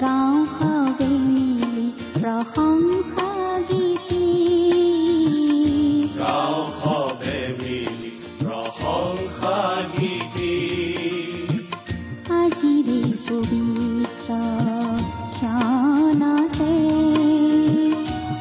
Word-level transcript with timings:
গাওঁ 0.00 0.38
সবে 0.56 1.10
মিলি 1.26 1.86
প্ৰশংসা 2.14 3.28
গীতি 3.68 4.26
আজিৰে 12.36 13.00
পবিত্ৰ 13.26 14.30
ক্ষণতে 15.36 16.74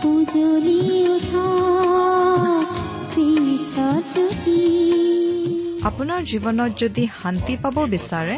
উজলি 0.09 0.79
উঠা 1.07 1.47
জ্যোতি 4.13 4.59
আপোনাৰ 5.87 6.19
জীৱনত 6.31 6.71
যদি 6.77 7.03
শান্তি 7.19 7.53
পাব 7.63 7.77
বিচাৰে 7.93 8.37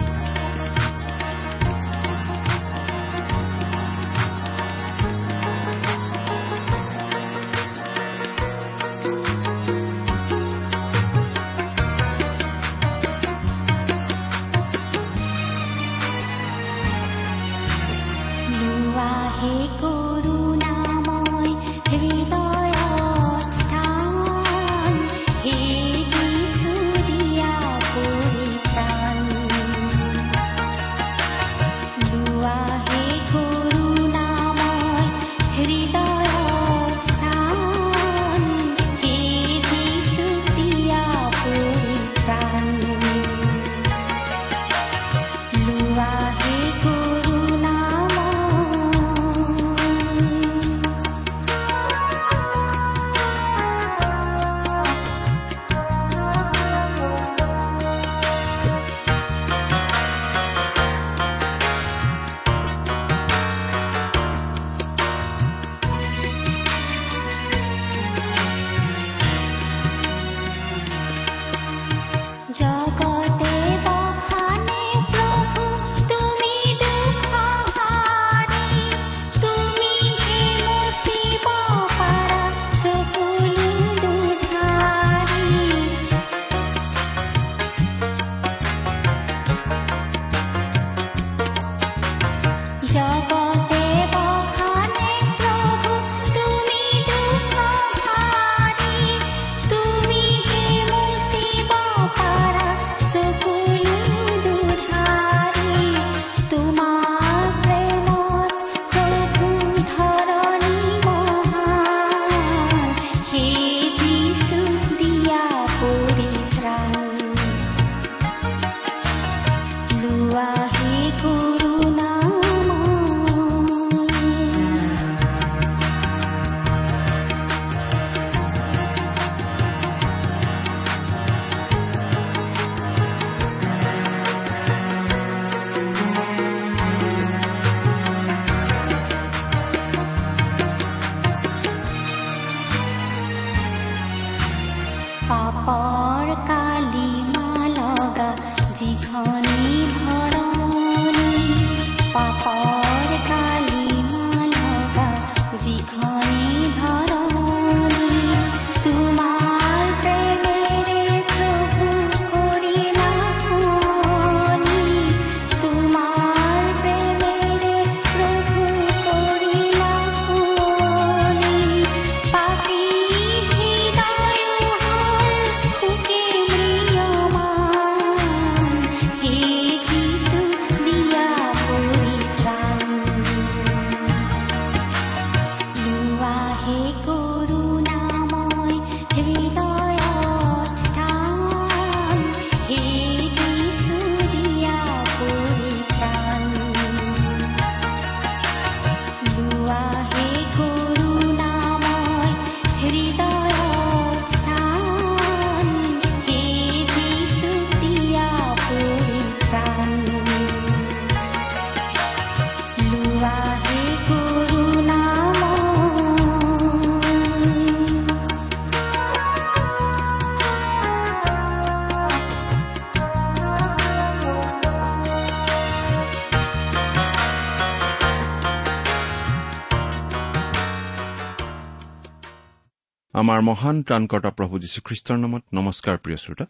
আমাৰ 233.21 233.41
মহান 233.41 233.83
ত্ৰাণকৰ্তা 233.83 234.29
প্ৰভু 234.29 234.59
যীশুখ্ৰীষ্টৰ 234.59 235.17
নামত 235.17 235.43
নমস্কাৰ 235.53 235.97
প্ৰিয় 235.97 236.17
শ্ৰোতা। 236.17 236.45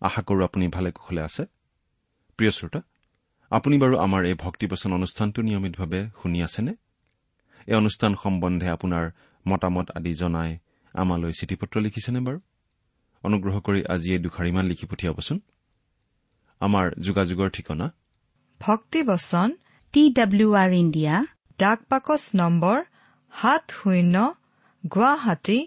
আশা 0.00 0.22
কৰোঁ 0.22 0.44
আপুনি 0.44 0.68
ভালে 0.68 0.92
কুশলে 0.92 1.22
আছে। 1.22 1.44
প্ৰিয় 2.36 2.50
শ্ৰোতা 2.50 2.80
আপুনি 3.50 3.78
বাৰু 3.78 3.98
আমাৰ 3.98 4.24
এই 4.24 4.34
ভক্তিবচন 4.34 4.92
অনুষ্ঠানটো 4.92 5.42
নিয়মিতভাৱে 5.42 6.10
শুনি 6.22 6.42
আছেনে? 6.42 6.74
এই 7.66 7.74
অনুষ্ঠান 7.74 8.14
সম্বন্ধে 8.22 8.68
আপোনাৰ 8.70 9.10
মতামত 9.48 9.90
আদি 9.90 10.14
জনাই 10.14 10.58
আমালৈ 10.94 11.32
চিঠি 11.32 11.56
পত্ৰ 11.56 11.80
লিখিছেনে 11.80 12.20
বাৰু? 12.20 12.40
অনুগ্ৰহ 13.22 13.60
কৰি 13.60 13.84
আজি 13.88 14.12
এই 14.12 14.18
দুখাৰিমান 14.18 14.64
লিখি 14.66 14.86
পঠিয়াবচোন। 14.86 15.40
আমাৰ 16.60 16.94
যোগাযোগৰ 17.00 17.50
ঠিকনা? 17.50 17.92
ভক্তিবচন 18.60 19.56
টি 19.92 20.10
ডাব্লিউ 20.10 20.54
আৰ 20.54 20.72
ইণ্ডিয়া 20.72 21.24
ডাক 21.58 21.82
পাকচ 21.88 22.30
নম্বৰ 22.34 22.84
সাত 23.32 23.70
শূন্য 23.70 24.34
গুৱাহাটী 24.86 25.66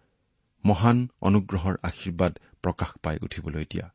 মহান 0.65 0.97
অনুগ্ৰহৰ 1.21 1.75
আশীৰ্বাদ 1.83 2.33
প্ৰকাশ 2.63 2.91
পাই 3.03 3.17
উঠিবলৈ 3.23 3.65
দিয়া। 3.71 3.87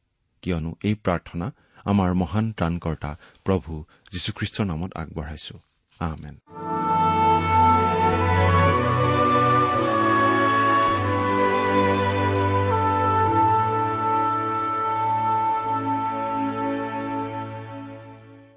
কিয়নো 0.43 0.71
এই 0.85 0.95
প্ৰাৰ্থনা 0.95 1.47
আমাৰ 1.85 2.15
মহান 2.15 2.53
ত্ৰাণকৰ্তা 2.53 3.11
প্ৰভু 3.45 3.73
যীশুখ্ৰীষ্টৰ 4.13 4.67
নামত 4.67 4.91
আগবঢ়াইছো। 4.97 5.57
আমেন। 6.01 6.37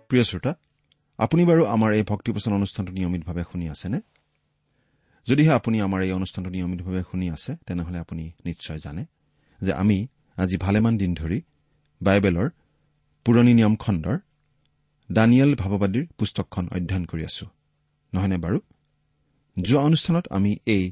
প্ৰিয় 0.10 0.24
শ্ৰোতা 0.24 0.54
আপুনি 1.20 1.46
বাৰু 1.46 1.66
আমাৰ 1.66 1.94
এই 1.94 2.04
ভক্তিপোচন 2.04 2.54
অনুষ্ঠানটো 2.54 2.92
নিয়মিতভাৱে 2.94 3.44
শুনি 3.52 3.70
আছেনে? 3.70 4.00
যদিহে 5.28 5.52
আপুনি 5.54 5.78
আমাৰ 5.82 6.00
এই 6.06 6.12
অনুষ্ঠানটো 6.12 6.50
নিয়মিতভাৱে 6.56 7.02
শুনি 7.12 7.26
আছে 7.36 7.52
তেনেহলে 7.66 7.98
আপুনি 8.00 8.24
নিশ্চয় 8.46 8.80
জানে 8.80 9.04
যে 9.60 9.72
আমি 9.74 9.98
আজি 10.38 10.58
ভালেমান 10.58 10.94
দিন 10.98 11.12
ধৰি 11.16 11.40
বাইবেলৰ 12.02 12.48
পুৰণি 13.26 13.54
নিয়ম 13.54 13.76
খণ্ডৰ 13.76 14.18
দানিয়েল 15.10 15.52
ভাৱবাদীৰ 15.56 16.06
পুস্তকখন 16.18 16.66
অধ্যয়ন 16.76 17.04
কৰি 17.06 17.24
আছো। 17.30 17.46
নহয়নে 18.14 18.38
বাৰু? 18.38 18.60
যোৱা 19.58 19.82
অনুষ্ঠানত 19.82 20.26
আমি 20.38 20.52
এই 20.66 20.84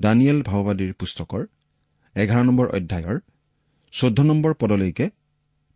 দানিয়েল 0.00 0.38
ভাৱবাদীৰ 0.42 0.92
পুস্তকৰ 1.00 1.42
এঘাৰ 2.16 2.42
নম্বৰ 2.44 2.66
অধ্যায়ৰ 2.76 3.18
চৈধ্য 3.92 4.20
নম্বৰ 4.30 4.52
পদলৈকে 4.54 5.06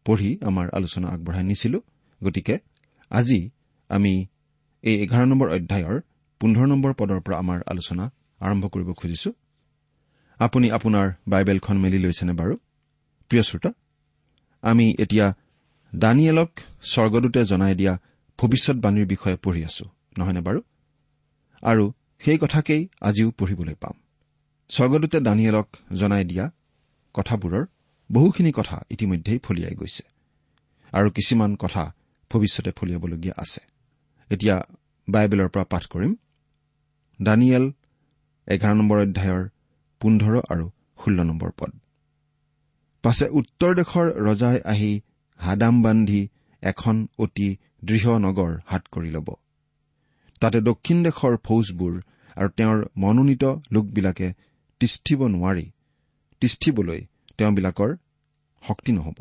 পঢ়ি 0.07 0.31
আমাৰ 0.49 0.67
আলোচনা 0.79 1.07
আগবঢ়াই 1.09 1.45
নিছিলো। 1.45 1.79
গতিকে 2.21 2.55
আজি 3.11 3.41
আমি 3.91 4.13
এই 4.85 4.95
এঘাৰ 5.05 5.25
নম্বৰ 5.31 5.49
অধ্যায়ৰ 5.57 5.97
পোন্ধৰ 6.41 6.67
নম্বৰ 6.67 6.93
পদৰ 6.95 7.21
পৰা 7.21 7.37
আমাৰ 7.39 7.59
আলোচনা 7.67 8.05
আৰম্ভ 8.41 8.65
কৰিব 8.67 8.93
খুজিছো। 8.93 9.31
আপুনি 10.39 10.71
আপোনাৰ 10.71 11.07
বাইবেলখন 11.29 11.77
মেলি 11.79 11.99
লৈছেনে 11.99 12.33
বাৰু? 12.33 12.55
প্ৰিয় 13.31 13.43
শ্ৰোতা 13.43 13.71
আমি 14.63 14.95
এতিয়া 14.99 15.35
দানিয়েলক 15.95 16.51
স্বৰ্গদূতে 16.83 17.45
জনাই 17.45 17.75
দিয়া 17.75 17.95
ভৱিষ্যৎবাণীৰ 18.39 19.07
বিষয়ে 19.07 19.37
পঢ়ি 19.37 19.65
আছো 19.65 19.85
নহয়নে 20.19 20.41
বাৰু? 20.41 20.61
আৰু 21.63 21.93
সেই 22.19 22.39
কথাকেই 22.39 22.89
আজিও 23.01 23.31
পঢ়িবলৈ 23.31 23.75
পাম। 23.75 23.95
স্বৰ্গদূতে 24.69 25.21
দানিয়েলক 25.21 25.69
জনাই 25.95 26.25
দিয়া 26.25 26.51
কথাবোৰৰ 27.15 27.65
বহুখিনি 28.13 28.53
কথা 28.53 28.77
ইতিমধ্যেই 28.91 29.39
ফলিয়াই 29.39 29.75
গৈছে 29.75 30.05
আৰু 30.93 31.11
কিছুমান 31.11 31.57
কথা 31.57 31.95
ভৱিষ্যতে 32.31 32.71
ফলিয়াবলগীয়া 32.71 33.35
আছে। 33.37 33.61
এতিয়া 34.31 34.57
বাইবেলৰ 35.09 35.49
পৰা 35.49 35.65
পাঠ 35.65 35.87
কৰিম। 35.87 36.17
দানিয়েল 37.21 37.65
এঘাৰ 38.49 38.75
নম্বৰ 38.75 38.99
অধ্যায়ৰ 38.99 39.43
পোন্ধৰ 40.01 40.35
আৰু 40.49 40.67
ষোল্ল 41.01 41.19
নম্বৰ 41.23 41.51
পদ। 41.59 41.71
পাছে 43.05 43.27
উত্তৰ 43.33 43.73
দেশৰ 43.75 44.07
ৰজাই 44.29 44.59
আহি 44.65 44.93
হাদাম 45.41 45.83
বান্ধি 45.83 46.23
এখন 46.63 46.97
অতি 47.19 47.49
দৃঢ় 47.85 48.15
নগৰ 48.19 48.53
হাত 48.67 48.83
কৰি 48.93 49.11
ল'ব। 49.11 49.29
তাতে 50.43 50.59
দক্ষিণ 50.61 50.99
দেশৰ 51.03 51.35
ফৌজবোৰ 51.47 51.95
আৰু 52.37 52.49
তেওঁৰ 52.57 52.79
মনোনীত 52.97 53.45
লোকবিলাকে 53.73 54.29
তিষ্ঠিব 54.81 55.21
নোৱাৰি 55.27 55.67
তিষ্ঠিবলৈ 56.43 57.01
তেওঁবিলাকৰ 57.39 57.91
শক্তি 58.63 58.93
নহ'ব। 58.93 59.19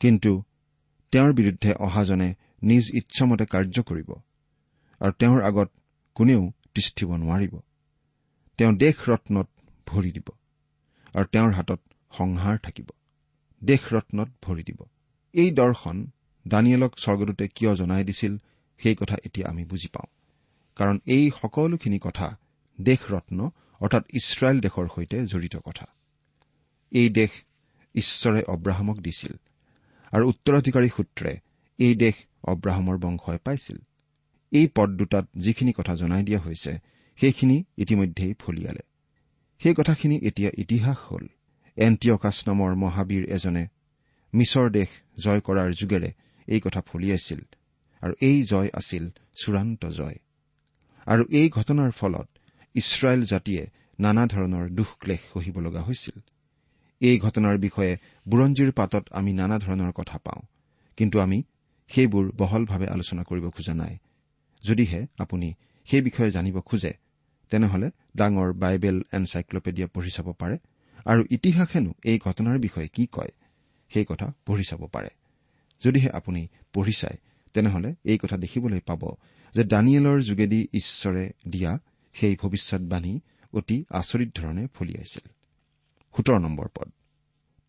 কিন্তু 0.00 0.32
তেওঁৰ 1.12 1.32
বিৰুদ্ধে 1.32 1.70
অহাজনে 1.86 2.28
নিজ 2.62 2.84
ইচ্ছামতে 2.94 3.44
কাৰ্য 3.46 3.76
কৰিব 3.88 4.10
আৰু 5.00 5.12
তেওঁৰ 5.20 5.40
আগত 5.42 5.68
কোনেও 6.16 6.42
তিষ্ঠিব 6.74 7.16
নোৱাৰিব 7.16 7.60
তেওঁ 8.58 8.72
দেশ 8.72 8.96
ৰত্নত 9.08 9.48
ভৰি 9.86 10.12
দিব 10.12 10.28
আৰু 11.14 11.24
তেওঁৰ 11.24 11.52
হাতত 11.52 11.80
সংহাৰ 12.12 12.58
থাকিব। 12.58 12.88
দেশ 13.64 13.80
ৰত্নত 13.92 14.28
ভৰি 14.42 14.62
দিব। 14.62 14.84
এই 15.32 15.50
দৰ্শন 15.50 16.06
দানিয়েলক 16.48 16.98
স্বৰ্গদূতে 16.98 17.48
কিয় 17.48 17.74
জনাই 17.74 18.04
দিছিল 18.04 18.36
সেই 18.78 18.94
কথা 18.94 19.16
এতিয়া 19.24 19.48
আমি 19.48 19.64
বুজি 19.64 19.88
পাওঁ। 19.88 20.08
কাৰণ 20.76 20.98
এই 21.06 21.30
সকলোখিনি 21.30 21.98
কথা 21.98 22.38
দেশ 22.80 22.98
ৰত্ন 23.10 23.50
অৰ্থাৎ 23.80 24.04
ইছৰাইল 24.10 24.60
দেশৰ 24.60 24.86
সৈতে 24.94 25.26
জড়িত 25.26 25.56
কথা। 25.56 25.86
এই 26.90 27.08
দেশ 27.08 27.30
ঈশ্বৰে 27.94 28.42
অব্ৰাহামক 28.42 28.96
দিছিল 28.96 29.32
আৰু 30.12 30.28
উত্তৰাধিকাৰী 30.28 30.88
সূত্ৰে 30.96 31.40
এই 31.78 31.94
দেশ 31.94 32.14
অব্ৰাহামৰ 32.44 32.98
বংশই 32.98 33.38
পাইছিল। 33.44 33.78
এই 34.52 34.66
পদ 34.74 34.88
দুটাত 34.90 35.26
যিখিনি 35.36 35.72
কথা 35.72 35.94
জনাই 35.94 36.22
দিয়া 36.22 36.40
হৈছে 36.40 36.72
সেইখিনি 37.18 37.64
ইতিমধ্যেই 37.76 38.34
ফলিয়ালে। 38.38 38.82
সেই 39.60 39.74
কথাখিনি 39.74 40.16
এতিয়া 40.22 40.50
ইতিহাস 40.58 40.98
হ'ল। 41.08 41.24
এণ্টিঅকাছ 41.76 42.48
নামৰ 42.48 42.74
মহাবীৰ 42.74 43.24
এজনে 43.28 43.64
মিছৰ 44.34 44.70
দেশ 44.70 44.90
জয় 45.18 45.40
কৰাৰ 45.40 45.70
যোগেৰে 45.72 46.10
এই 46.48 46.60
কথা 46.60 46.80
ফলিয়াইছিল 46.80 47.40
আৰু 48.02 48.14
এই 48.20 48.42
জয় 48.42 48.68
আছিল 48.72 49.04
চূড়ান্ত 49.34 49.82
জয়। 49.88 50.18
আৰু 51.06 51.22
এই 51.30 51.48
ঘটনাৰ 51.48 51.90
ফলত 51.90 52.28
ইছৰাইল 52.74 53.24
জাতিয়ে 53.24 53.62
নানা 53.98 54.26
ধৰণৰ 54.26 54.68
দুখ 54.68 54.90
ক্লেশ 55.00 55.20
সহিব 55.34 55.60
লগা 55.60 55.82
হৈছিল। 55.82 56.16
এই 57.00 57.18
ঘটনাৰ 57.18 57.56
বিষয়ে 57.58 57.96
বুৰঞ্জীৰ 58.28 58.70
পাতত 58.72 59.04
আমি 59.10 59.32
নানা 59.32 59.58
ধৰণৰ 59.58 59.92
কথা 59.92 60.18
পাওঁ 60.18 60.42
কিন্তু 60.96 61.20
আমি 61.20 61.42
সেইবোৰ 61.90 62.24
বহলভাৱে 62.36 62.86
আলোচনা 62.86 63.22
কৰিব 63.22 63.50
খোজা 63.50 63.74
নাই। 63.74 63.98
যদিহে 64.64 65.06
আপুনি 65.18 65.54
সেই 65.84 66.00
বিষয়ে 66.00 66.30
জানিব 66.30 66.60
খোজে 66.60 66.92
তেনেহলে 67.50 67.90
ডাঙৰ 68.16 68.52
বাইবেল 68.52 69.02
এনচাইক্লপিডিয়া 69.12 69.88
পঢ়ি 69.88 70.10
চাব 70.10 70.32
পাৰে 70.32 70.56
আৰু 71.04 71.24
ইতিহাসেনো 71.30 71.94
এই 72.04 72.18
ঘটনাৰ 72.18 72.58
বিষয়ে 72.58 72.88
কি 72.88 73.06
কয় 73.12 73.32
সেই 73.90 74.04
কথা 74.08 74.32
পঢ়ি 74.46 74.64
চাব 74.64 74.86
পাৰে। 74.86 75.08
যদিহে 75.82 76.10
আপুনি 76.10 76.48
পঢ়ি 76.72 76.92
চায় 76.92 77.18
তেনেহলে 77.54 77.94
এই 78.04 78.18
কথা 78.18 78.36
দেখিবলৈ 78.36 78.80
পাব 78.80 79.02
যে 79.54 79.64
দানিয়েলৰ 79.64 80.20
যোগেদি 80.20 80.68
ঈশ্বৰে 80.72 81.32
দিয়া 81.48 81.78
সেই 82.12 82.36
ভৱিষ্যৎবাণী 82.42 83.20
অতি 83.52 83.84
আচৰিত 83.90 84.30
ধৰণে 84.34 84.66
ফলিয়াইছিল 84.74 85.26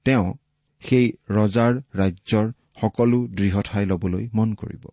তেওঁ 0.05 0.33
সেই 0.81 1.11
ৰজাৰ 1.29 1.81
ৰাজ্যৰ 1.95 2.51
সকলো 2.81 3.27
দৃঢ় 3.27 3.61
ঠাই 3.65 3.85
ল'বলৈ 3.85 4.29
মন 4.33 4.53
কৰিব। 4.53 4.87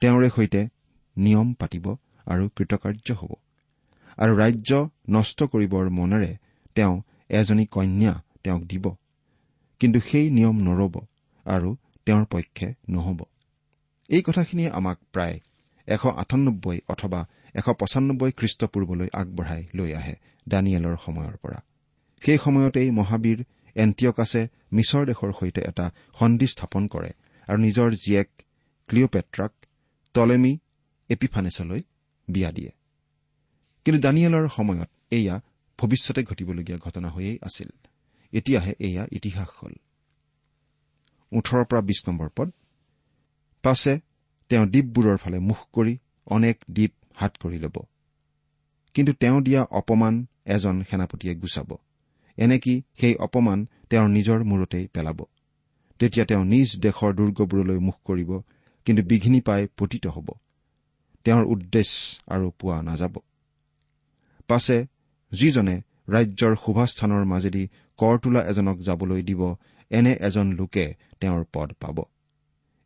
তেওঁৰে 0.00 0.30
সৈতে 0.36 0.68
নিয়ম 1.16 1.48
পাতিব 1.54 1.86
আৰু 2.26 2.48
কৃতকাৰ্য 2.56 3.08
হ'ব। 3.12 3.32
আৰু 4.18 4.32
ৰাজ্য 4.36 4.70
নষ্ট 5.08 5.38
কৰিবৰ 5.42 5.90
মনেৰে 5.90 6.36
তেওঁ 6.74 7.02
এজনী 7.30 7.66
কন্যা 7.66 8.22
তেওঁক 8.44 8.62
দিব। 8.62 8.84
কিন্তু 9.80 9.98
সেই 10.00 10.30
নিয়ম 10.30 10.56
নৰব 10.60 10.94
আৰু 11.46 11.76
তেওঁৰ 12.06 12.24
পক্ষে 12.24 12.74
নহ'ব। 12.88 13.20
এই 14.08 14.22
কথাখিনিয়ে 14.22 14.70
আমাক 14.70 14.98
প্ৰায় 15.12 15.40
এশ 15.88 16.02
আঠানব্বৈ 16.06 16.78
অথবা 16.88 17.20
এশ 17.54 17.66
পঁচানব্বৈ 17.80 18.30
খ্ৰীষ্টপূৰ্বলৈ 18.30 19.08
আগবঢ়াই 19.12 19.62
লৈ 19.74 19.90
আহে 19.94 20.14
দানিয়েলৰ 20.48 20.96
সময়ৰ 21.04 21.36
পৰা। 21.42 21.60
সেই 22.22 22.38
সময়তেই 22.38 22.90
মহাবীৰ 22.90 23.38
এণ্টিয়কাছে 23.76 24.40
মিছৰ 24.72 25.02
দেশৰ 25.06 25.32
সৈতে 25.32 25.60
এটা 25.60 25.86
সন্ধি 26.18 26.46
স্থাপন 26.46 26.82
কৰে 26.86 27.10
আৰু 27.48 27.58
নিজৰ 27.58 27.90
জীয়েক 27.92 28.28
ক্লিঅপেট্ৰাক 28.88 29.52
টলেমি 30.14 30.58
এপিফানেছলৈ 31.12 31.82
বিয়া 32.28 32.52
দিয়ে। 32.52 32.70
কিন্তু 33.84 34.02
দানিয়েলৰ 34.02 34.48
সময়ত 34.48 34.88
এয়া 35.10 35.40
ভৱিষ্যতে 35.78 36.22
ঘটিবলগীয়া 36.22 36.78
ঘটনা 36.78 37.08
হৈয়েই 37.08 37.38
আছিল। 37.42 37.68
এতিয়াহে 38.32 38.74
এয়া 38.78 39.06
ইতিহাস 39.12 39.48
হ'ল। 39.62 39.72
ওঠৰৰ 41.32 41.64
পৰা 41.64 41.80
বিশ 41.80 42.08
নম্বৰ 42.08 42.28
পদ। 42.36 42.50
পাছে 43.62 44.00
তেওঁ 44.48 44.66
দ্বীপবোৰৰ 44.66 45.16
ফালে 45.16 45.38
মুখ 45.38 45.56
কৰি 45.72 45.98
অনেক 46.26 46.64
দ্বীপ 46.70 46.92
হাত 47.14 47.36
কৰি 47.36 47.58
ল'ব। 47.58 47.76
কিন্তু 48.94 49.12
তেওঁ 49.12 49.40
দিয়া 49.40 49.62
অপমান 49.64 50.26
এজন 50.44 50.84
সেনাপতিয়ে 50.90 51.34
গুচাব। 51.34 51.76
এনেকি 52.36 52.82
সেই 53.00 53.14
অপমান 53.16 53.66
তেওঁৰ 53.90 54.08
নিজৰ 54.08 54.44
মূৰতেই 54.44 54.86
পেলাব। 54.86 55.24
তেতিয়া 55.98 56.26
তেওঁ 56.26 56.44
নিজ 56.44 56.76
দেশৰ 56.80 57.12
দুৰ্গবোৰলৈ 57.12 57.78
মুখ 57.78 57.94
কৰিব 58.04 58.40
কিন্তু 58.84 59.02
বিঘিনি 59.02 59.40
পাই 59.40 59.68
পতিত 59.76 60.06
হ'ব। 60.06 60.30
তেওঁৰ 61.24 61.44
উদ্দেশ্য 61.44 61.94
আৰু 62.26 62.46
পোৱা 62.58 62.78
নাযাব। 62.82 63.14
পাছে 64.48 64.76
যিজনে 65.32 65.76
ৰাজ্যৰ 66.08 66.54
শুভাস্থানৰ 66.56 67.24
মাজেদি 67.24 67.64
কৰ 67.98 68.14
তোলা 68.18 68.40
এজনক 68.46 68.76
যাবলৈ 68.78 69.22
দিব 69.22 69.42
এনে 69.90 70.12
এজন 70.20 70.46
লোকে 70.52 70.86
তেওঁৰ 71.20 71.44
পদ 71.52 71.68
পাব। 71.80 71.96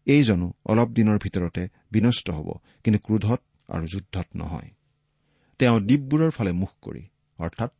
এইজনো 0.07 0.52
অলপ 0.64 0.88
দিনৰ 0.88 1.19
ভিতৰতে 1.19 1.62
বিনষ্ট 1.93 2.26
হ'ব 2.31 2.49
কিন্তু 2.85 2.99
ক্ৰোধত 3.07 3.40
আৰু 3.69 3.87
যুদ্ধত 3.87 4.28
নহয়। 4.37 4.71
তেওঁ 5.61 5.81
দ্বীপবোৰৰ 5.81 6.31
ফালে 6.31 6.52
মুখ 6.52 6.73
কৰি 6.83 7.02
অৰ্থাৎ 7.38 7.73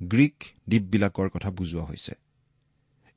গ্ৰীক 0.00 0.36
দ্বীপবিলাকৰ 0.68 1.28
কথা 1.28 1.50
বুজোৱা 1.50 1.84
হৈছে। 1.84 2.12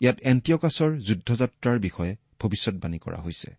ইয়াত 0.01 0.17
এণ্টিয়কাছৰ 0.21 0.91
যুদ্ধযাত্ৰাৰ 0.97 1.77
বিষয়ে 1.79 2.13
ভৱিষ্যৎবাণী 2.39 2.97
কৰা 2.97 3.19
হৈছে। 3.21 3.49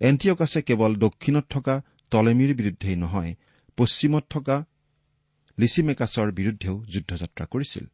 এণ্টিয়কাছে 0.00 0.62
কেৱল 0.62 0.96
দক্ষিণত 0.96 1.44
থকা 1.50 1.82
টলেমিৰ 2.10 2.54
বিৰুদ্ধেই 2.54 2.96
নহয় 2.96 3.34
পশ্চিমত 3.76 4.24
থকা 4.30 4.64
লিচিমেকাছৰ 5.58 6.32
বিৰুদ্ধেও 6.32 6.84
যুদ্ধযাত্ৰা 6.84 7.46
কৰিছিল। 7.46 7.86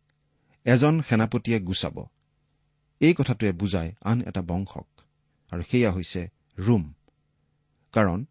এজন 0.64 1.02
সেনাপতিয়ে 1.02 1.60
গুচাব। 1.60 2.06
এই 3.00 3.14
কথাটোৱে 3.14 3.52
বুজায় 3.52 3.94
আন 4.00 4.20
এটা 4.20 4.42
বংশক। 4.42 4.86
আৰু 5.52 5.62
সেয়া 5.70 5.92
হৈছে 5.92 6.28
ৰোম। 6.58 6.92
কাৰণ 7.92 8.24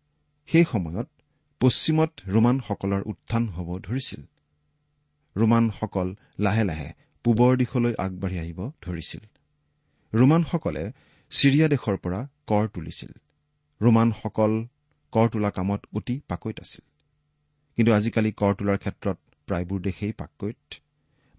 সেই 0.48 0.66
সময়ত 0.72 1.08
পশ্চিমত 1.60 2.12
ৰোমানসকলৰ 2.28 3.02
উত্থান 3.06 3.50
হ'ব 3.50 3.80
ধৰিছিল। 3.80 4.22
ৰোমানসকল 5.38 6.16
লাহে 6.40 6.64
লাহে 6.64 6.94
পূবৰ 7.24 7.58
দিশলৈ 7.58 7.94
আগবাঢ়ি 8.00 8.40
আহিব 8.40 8.72
ধৰিছিল। 8.82 9.20
ৰোমানসকলে 10.18 10.92
ছিৰিয়া 11.30 11.68
দেশৰ 11.68 11.98
পৰা 11.98 12.28
কৰ 12.48 12.68
তুলিছিল। 12.68 13.12
ৰোমানসকল 13.82 14.52
কৰ 15.14 15.28
তোলা 15.30 15.50
কামত 15.50 15.82
অতি 15.94 16.16
পাকৈত 16.28 16.58
আছিল। 16.60 16.84
কিন্তু 17.78 17.92
আজিকালি 17.94 18.32
কৰ 18.32 18.54
তোলাৰ 18.54 18.78
ক্ষেত্ৰত 18.78 19.18
প্ৰায়বোৰ 19.48 19.80
দেশেই 19.82 20.14
পাকৈত। 20.14 20.60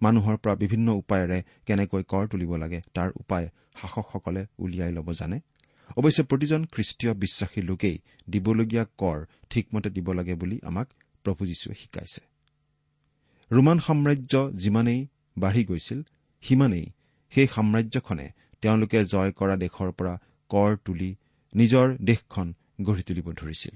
মানুহৰ 0.01 0.37
পৰা 0.37 0.55
বিভিন্ন 0.55 0.87
উপায়েৰে 0.91 1.39
কেনেকৈ 1.65 2.03
কৰ 2.03 2.23
তুলিব 2.27 2.51
লাগে 2.55 2.79
তাৰ 2.93 3.09
উপায় 3.15 3.47
শাসকসকলে 3.81 4.41
উলিয়াই 4.59 4.91
ল'ব 4.91 5.07
জানে। 5.11 5.37
অৱশ্যে 5.97 6.23
প্ৰতিজন 6.23 6.61
খ্ৰীষ্টীয় 6.65 7.13
বিশ্বাসী 7.13 7.61
লোকেই 7.61 7.97
দিবলগীয়া 8.29 8.83
কৰ 8.97 9.17
ঠিকমতে 9.49 9.89
দিব 9.89 10.07
লাগে 10.13 10.33
বুলি 10.33 10.57
আমাক 10.63 10.87
প্ৰভু 11.25 11.41
যীশুৱে 11.45 11.75
শিকাইছে। 11.75 12.21
ৰোমান 13.51 13.77
সাম্ৰাজ্য 13.79 14.33
যিমানেই 14.53 15.01
বাঢ়ি 15.37 15.63
গৈছিল 15.65 15.99
সিমানেই 16.43 16.85
সেই 17.33 17.47
সাম্ৰাজ্যখনে 17.47 18.25
তেওঁলোকে 18.61 18.99
জয় 19.05 19.31
কৰা 19.31 19.55
দেশৰ 19.55 19.91
পৰা 19.91 20.13
কৰ 20.49 20.71
তুলি 20.85 21.15
নিজৰ 21.53 21.87
দেশখন 22.09 22.47
গঢ়ি 22.81 23.03
তুলিব 23.07 23.27
ধৰিছিল। 23.39 23.75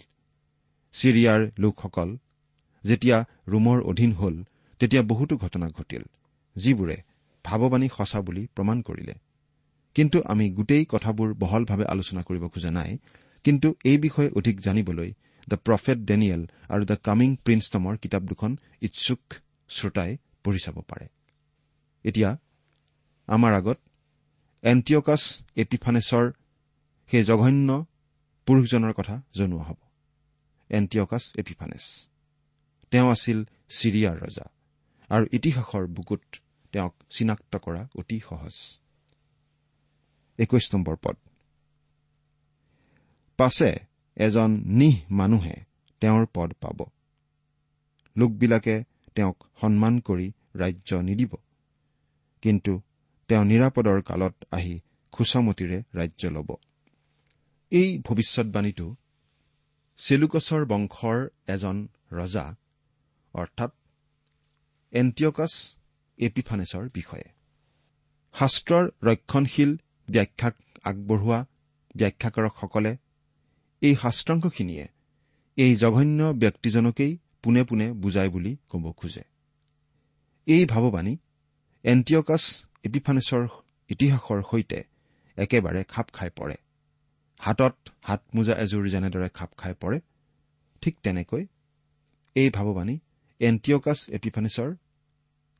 ছিৰিয়াৰ 0.96 1.42
লোকসকল 1.64 2.10
যেতিয়া 2.84 3.18
ৰোমৰ 3.48 3.78
অধীন 3.92 4.12
হ'ল 4.20 4.36
তেতিয়া 4.82 5.02
বহুতো 5.12 5.34
ঘটনা 5.38 5.68
ঘটিল 5.78 6.04
যিবোৰে 6.56 6.98
ভাৱবাণী 7.46 7.88
সঁচা 7.98 8.20
বুলি 8.22 8.44
প্ৰমাণ 8.56 8.78
কৰিলে। 8.82 9.16
কিন্তু 9.96 10.18
আমি 10.32 10.46
গোটেই 10.50 10.84
কথাবোৰ 10.94 11.30
বহলভাৱে 11.42 11.86
আলোচনা 11.94 12.22
কৰিব 12.28 12.44
খোজা 12.54 12.72
নাই 12.72 12.92
কিন্তু 13.46 13.68
এই 13.90 13.98
বিষয়ে 13.98 14.30
অধিক 14.30 14.56
জানিবলৈ 14.62 15.10
দ্য 15.48 15.58
প্ৰফেট 15.66 15.98
ডেনিয়েল 16.10 16.42
আৰু 16.74 16.84
দ্য 16.86 16.98
কামিং 17.08 17.30
প্ৰিন্স 17.46 17.66
নামৰ 17.76 17.94
কিতাপ 18.04 18.24
দুখন 18.32 18.52
ইচ্ছুক 18.82 19.22
শ্ৰোতাই 19.70 20.12
পঢ়ি 20.44 20.60
চাব 20.66 20.78
পাৰে। 20.90 21.06
এতিয়া 22.06 22.30
আমাৰ 23.28 23.52
আগত 23.60 23.78
এণ্টিঅকাছ 24.64 25.22
এপিফানেছৰ 25.56 26.26
সেই 27.12 27.24
জঘন্য 27.24 27.86
পুৰুষজনৰ 28.46 28.94
কথা 28.94 29.22
জনোৱা 29.34 29.64
হ'ব। 29.64 29.76
Antiochus 30.70 31.34
Epiphanes. 31.36 32.08
তেওঁ 32.92 33.12
আছিল 33.12 33.46
ছিৰিয়াৰ 33.70 34.18
ৰজা 34.22 34.46
আৰু 35.10 35.26
ইতিহাসৰ 35.32 35.88
বুকুত 35.88 36.22
তেওঁক 36.72 36.96
চিনাক্ত 37.10 37.58
কৰা 37.58 37.88
অতি 37.96 38.20
সহজ। 38.30 38.80
নম্বৰ 40.74 40.96
পদ। 40.96 41.18
পাছে 43.38 43.76
এজন 44.16 44.52
নিহ 44.66 45.14
মানুহে 45.14 45.56
তেওঁৰ 46.00 46.26
পদ 46.34 46.54
পাব। 46.54 46.86
লোকবিলাকে 48.18 48.84
তেওঁক 49.16 49.44
সন্মান 49.62 50.00
কৰি 50.00 50.32
ৰাজ্য 50.56 50.96
নিদিব। 50.96 51.36
কিন্তু 52.42 52.82
তেওঁ 53.28 53.46
নিৰাপদৰ 53.46 54.02
কালত 54.02 54.36
আহি 54.52 54.80
খোচামতিৰে 55.12 55.84
ৰাজ্য 55.94 56.28
ল'ব। 56.28 56.56
এই 57.72 57.90
ভৱিষ্যৎবাণীটো 57.98 58.88
চেলুকছৰ 60.00 60.66
বংশৰ 60.66 61.18
এজন 61.48 61.78
ৰজা 62.12 62.46
অৰ্থাৎ 63.34 63.72
এণ্টিয়কাছ 64.94 65.52
এপিফানেছৰ 66.20 66.86
বিষয়ে। 66.94 67.28
শাস্ত্ৰৰ 68.36 68.86
ৰক্ষণশীল 69.04 69.72
ব্যাখ্যাক 70.10 70.56
আগবঢ়োৱা 70.84 71.40
ব্যাখ্যাকাৰকসকলে 71.96 72.92
এই 73.82 73.96
শাস্ত্ৰাংশখিনিয়ে 73.96 74.86
এই 75.58 75.76
জঘন্য 75.76 76.20
ব্যক্তিজনকেই 76.34 77.14
পোনে 77.44 77.64
পোনে 77.64 77.88
বুজায় 77.94 78.30
বুলি 78.30 78.52
ক'ব 78.70 78.86
খোজে। 78.92 79.24
এই 80.48 80.64
ভাৱবাণী 80.66 81.14
এণ্টিয়কাছ 81.84 82.44
এপিফানেছৰ 82.84 83.44
ইতিহাসৰ 83.90 84.40
সৈতে 84.52 84.80
একেবাৰে 85.38 85.82
খাপ 85.84 86.08
খাই 86.14 86.30
পৰে। 86.36 86.58
হাতত 87.40 87.76
হাতমোজা 88.04 88.56
এযোৰ 88.58 88.84
যেনেদৰে 88.88 89.30
খাপ 89.30 89.52
খাই 89.58 89.74
পৰে 89.80 90.00
ঠিক 90.82 90.96
তেনেকৈ 91.04 91.46
এই 92.36 92.50
ভাৱবাণী 92.50 93.00
এণ্টিয়কাছ 93.40 94.00
এপিফানেছৰ 94.10 94.70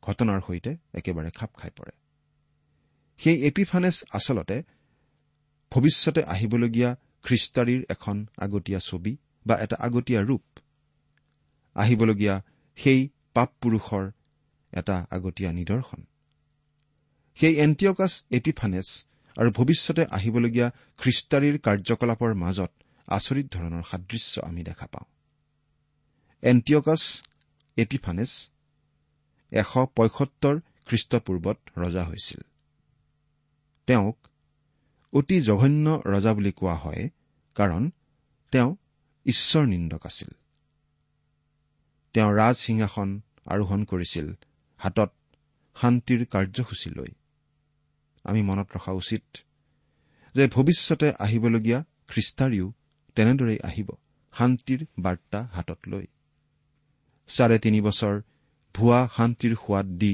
ঘটনাৰ 0.04 0.40
সৈতে 0.48 0.72
একেবাৰে 0.94 1.30
খাপ 1.32 1.52
খাই 1.54 1.72
পৰে। 1.76 1.92
সেই 3.18 3.38
এপিফানেছ 3.44 4.04
আচলতে 4.12 4.58
ভৱিষ্যতে 5.72 6.22
আহিবলগীয়া 6.24 6.96
খ্ৰীষ্টাৰীৰ 7.24 7.82
এখন 7.90 8.26
আগতীয়া 8.38 8.80
ছবি 8.80 9.18
বা 9.46 9.56
এটা 9.56 9.76
আগতীয়া 9.80 10.22
ৰূপ। 10.22 10.46
আহিবলগীয়া 11.76 12.36
সেই 12.76 13.10
পাপ 13.34 13.50
পুৰুষৰ 13.62 14.12
এটা 14.74 15.08
আগতীয়া 15.10 15.52
নিদৰ্শন। 15.54 16.02
সেই 17.36 17.56
এণ্টিয়কাছ 17.56 18.24
এপিফানেছ 18.32 18.88
আৰু 19.38 19.52
ভৱিষ্যতে 19.52 20.06
আহিবলগীয়া 20.12 20.72
খ্ৰীষ্টাৰীৰ 20.98 21.58
কাৰ্যকলাপৰ 21.60 22.34
মাজত 22.34 22.72
আচৰিত 23.08 23.46
ধৰণৰ 23.52 23.84
সাদৃশ্য 23.84 24.42
আমি 24.42 24.64
দেখা 24.64 24.88
পাওঁ। 24.88 25.08
এণ্টিয়কাছ 26.42 27.24
এপিফানেছ 27.78 28.32
এশ 29.52 29.72
পঁয়সত্তৰ 29.96 30.56
খ্ৰীষ্টপূৰ্বত 30.86 31.58
ৰজা 31.78 32.04
হৈছিল। 32.04 32.42
তেওঁক 33.88 34.18
অতি 35.14 35.42
জঘন্য 35.42 36.02
ৰজা 36.06 36.34
বুলি 36.34 36.52
কোৱা 36.52 36.76
হয় 36.76 37.10
কাৰণ 37.56 37.92
তেওঁ 38.52 38.76
ঈশ্বৰ 39.26 39.64
নিন্দক 39.66 40.06
আছিল। 40.06 40.32
তেওঁ 42.14 42.32
ৰাজসিংহাসন 42.34 43.22
আৰোহণ 43.46 43.84
কৰিছিল 43.84 44.28
হাতত 44.78 45.12
শান্তিৰ 45.76 46.26
কাৰ্যসূচী 46.26 46.90
লৈ। 46.90 47.12
আমি 48.26 48.42
মনত 48.42 48.68
ৰখা 48.76 48.92
উচিত 48.92 49.24
যে 50.36 50.44
ভৱিষ্যতে 50.48 51.08
আহিবলগীয়া 51.20 51.80
খ্ৰীষ্টাৰীও 52.08 52.68
তেনেদৰেই 53.16 53.60
আহিব 53.60 53.90
শান্তিৰ 54.34 54.82
বাৰ্তা 55.00 55.40
হাতত 55.54 55.80
লৈ। 55.88 56.06
চাৰে 57.30 57.58
তিনি 57.60 57.80
বছৰ 57.82 58.16
ভুৱা 58.76 59.00
শান্তিৰ 59.18 59.54
সোৱাদ 59.56 59.86
দি 59.86 60.14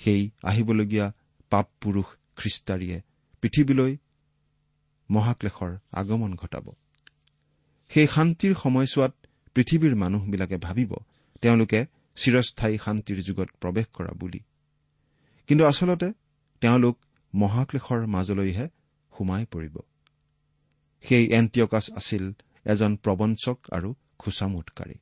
সেই 0.00 0.30
আহিবলগীয়া 0.44 1.06
পাপ 1.50 1.66
পুৰুষ 1.80 2.08
খ্ৰীষ্টাৰীয়ে 2.36 2.98
পৃথিৱীলৈ 3.42 3.92
মহাক্লেশৰ 5.10 5.72
আগমন 5.92 6.34
ঘটাব। 6.34 6.66
সেই 7.90 8.06
শান্তিৰ 8.06 8.52
সময়ছোৱাত 8.54 9.12
পৃথিৱীৰ 9.54 9.94
মানুহবিলাকে 9.94 10.56
ভাবিব 10.56 10.92
তেওঁলোকে 11.42 11.80
চিৰস্থায়ী 12.16 12.76
শান্তিৰ 12.78 13.18
যুগত 13.22 13.48
প্ৰৱেশ 13.60 13.86
কৰা 13.92 14.12
বুলি। 14.12 14.40
কিন্তু 15.48 15.64
আচলতে 15.64 16.08
তেওঁলোক 16.62 16.96
মহাক্লেশৰ 17.34 18.06
মাজলৈহে 18.06 18.66
সোমাই 19.12 19.44
পৰিব। 19.46 19.76
সেই 21.04 21.24
এণ্টিয়কাছ 21.32 21.84
আছিল 21.90 22.24
এজন 22.66 22.96
প্ৰবঞ্চক 22.96 23.58
আৰু 23.70 23.94
খোচামোদকাৰী 24.18 24.96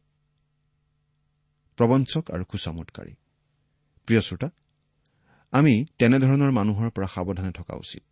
প্ৰবঞ্চক 1.79 2.25
আৰু 2.31 2.45
খোচামোদকাৰী 2.45 3.13
প্ৰিয় 4.09 4.21
শ্ৰোতা 4.21 4.49
আমি 5.53 5.75
তেনেধৰণৰ 5.99 6.51
মানুহৰ 6.51 6.89
পৰা 6.91 7.07
সাৱধানে 7.07 7.53
থকা 7.53 7.75
উচিত। 7.77 8.03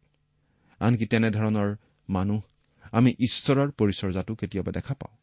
আনকি 0.81 1.07
তেনেধৰণৰ 1.07 1.77
মানুহ 2.09 2.41
আমি 2.93 3.11
ঈশ্বৰৰ 3.19 3.69
পৰিচৰ্যাটো 3.71 4.35
কেতিয়াবা 4.35 4.73
দেখা 4.73 4.95
পাওঁ। 4.95 5.15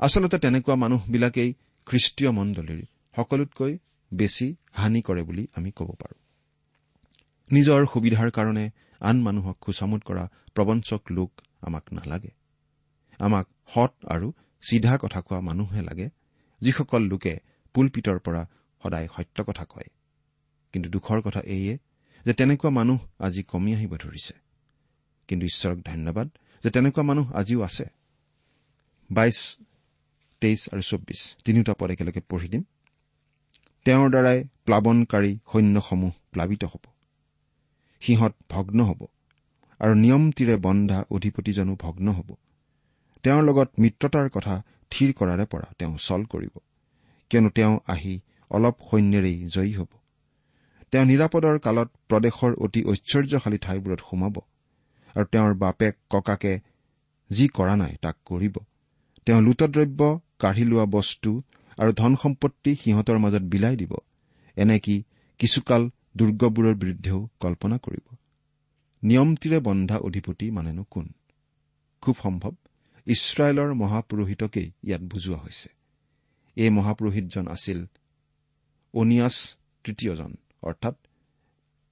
আচলতে 0.00 0.38
তেনেকুৱা 0.38 0.74
মানুহবিলাকেই 0.74 1.50
খ্ৰীষ্টীয় 1.86 2.30
মণ্ডলীৰ 2.30 2.82
সকলোতকৈ 3.16 3.78
বেছি 4.12 4.56
হানি 4.72 5.00
কৰে 5.02 5.22
বুলি 5.22 5.46
আমি 5.54 5.70
ক'ব 5.70 5.90
পাৰোঁ। 6.00 6.25
নিজৰ 7.52 7.86
সুবিধাৰ 7.86 8.30
কাৰণে 8.30 8.70
আন 9.00 9.22
মানুহক 9.22 9.58
খোচামোদ 9.60 10.02
কৰা 10.02 10.28
প্ৰবঞ্চক 10.54 11.02
লোক 11.10 11.32
আমাক 11.60 11.92
নালাগে। 11.92 12.30
আমাক 13.18 13.48
সৎ 13.68 13.92
আৰু 14.06 14.32
চিধা 14.62 14.98
কথা 15.02 15.20
কোৱা 15.20 15.40
মানুহহে 15.40 15.82
লাগে 15.82 16.10
যিসকল 16.60 17.02
লোকে 17.02 17.38
পুলপিতৰ 17.74 18.18
পৰা 18.18 18.48
সদায় 18.82 19.08
সত্য 19.16 19.44
কথা 19.44 19.64
কয়। 19.64 19.86
কিন্তু 20.72 20.90
দুখৰ 20.90 21.20
কথা 21.20 21.40
এইয়ে 21.40 21.78
যে 22.24 22.32
তেনেকুৱা 22.32 22.70
মানুহ 22.70 22.98
আজি 23.18 23.42
কমি 23.42 23.74
আহিব 23.74 23.96
ধৰিছে। 23.96 24.34
কিন্তু 25.28 25.46
ঈশ্বৰক 25.46 25.78
ধন্যবাদ 25.78 26.30
যে 26.64 26.70
তেনেকুৱা 26.70 27.04
মানুহ 27.04 27.32
আজিও 27.32 27.62
আছে। 27.62 27.84
বাইছ 29.10 29.58
তেইছ 30.40 30.68
আৰু 30.72 30.80
চৌব্বিছ 30.80 31.36
তিনিওটা 31.44 31.74
পদ 31.74 31.90
একেলগে 31.90 32.20
পঢ়ি 32.20 32.48
দিম। 32.48 32.62
তেওঁৰ 33.84 34.10
দ্বাৰাই 34.10 34.44
প্লাৱনকাৰী 34.64 35.38
সৈন্যসমূহ 35.52 36.12
প্লাৱিত 36.30 36.64
হ'ব। 36.64 36.95
সিহঁত 38.06 38.34
ভগ্ন 38.50 38.84
হ'ব। 38.84 39.06
আৰু 39.80 39.94
নিয়মটিৰে 39.94 40.56
বন্ধা 40.56 41.04
অধিপতিজনো 41.10 41.76
ভগ্ন 41.80 42.12
হ'ব। 42.12 42.34
তেওঁৰ 43.24 43.42
লগত 43.42 43.68
মিত্ৰতাৰ 43.78 44.28
কথা 44.30 44.62
থিৰ 44.90 45.12
কৰাৰে 45.12 45.46
পৰা 45.46 45.68
তেওঁ 45.78 45.96
চল 45.98 46.24
কৰিব। 46.24 46.54
কিয়নো 47.30 47.50
তেওঁ 47.50 47.78
আহি 47.86 48.20
অলপ 48.50 48.76
সৈন্যৰেই 48.90 49.38
জয়ী 49.46 49.72
হ'ব। 49.74 49.88
তেওঁ 50.92 51.04
নিৰাপদৰ 51.04 51.58
কালত 51.58 51.88
প্ৰদেশৰ 52.08 52.52
অতি 52.54 52.84
ঐশ্বৰ্যশালী 52.84 53.58
ঠাইবোৰত 53.58 54.00
সোমাব। 54.10 54.36
আৰু 55.14 55.24
তেওঁৰ 55.24 55.54
বাপেক 55.54 55.98
ককাকে 56.10 56.60
যি 57.30 57.48
কৰা 57.48 57.76
নাই 57.76 57.96
তাক 58.02 58.16
কৰিব। 58.24 58.56
তেওঁ 59.26 59.40
লুটদ্ৰব্য 59.40 60.00
কাঢ়ি 60.38 60.64
লোৱা 60.64 60.84
বস্তু 60.86 61.42
আৰু 61.78 61.92
ধন 61.92 62.16
সম্পত্তি 62.16 62.74
সিহঁতৰ 62.84 63.18
মাজত 63.18 63.42
বিলাই 63.42 63.76
দিব। 63.76 63.92
এনেকি 64.56 64.96
কিছুকাল 65.38 65.90
দুৰ্গবোৰৰ 66.16 66.74
বিৰুদ্ধেও 66.74 67.28
কল্পনা 67.40 67.78
কৰিব। 67.78 68.16
নিয়মটিৰে 69.02 69.58
বন্ধা 69.60 69.96
অধিপতি 69.98 70.50
মানেনো 70.50 70.84
কোন? 70.84 71.06
খুব 72.02 72.16
সম্ভৱ 72.22 72.52
ইছৰাইলৰ 73.06 73.74
মহাপুৰোহিতকেই 73.74 74.72
ইয়াত 74.84 75.02
বুজোৱা 75.02 75.38
হৈছে। 75.38 75.68
এই 76.56 76.70
মহাপুৰোহিতজন 76.70 77.48
আছিল 77.48 77.86
অনিয়াছ 78.94 79.56
তৃতীয়জন 79.84 80.36
অৰ্থাৎ 80.62 80.94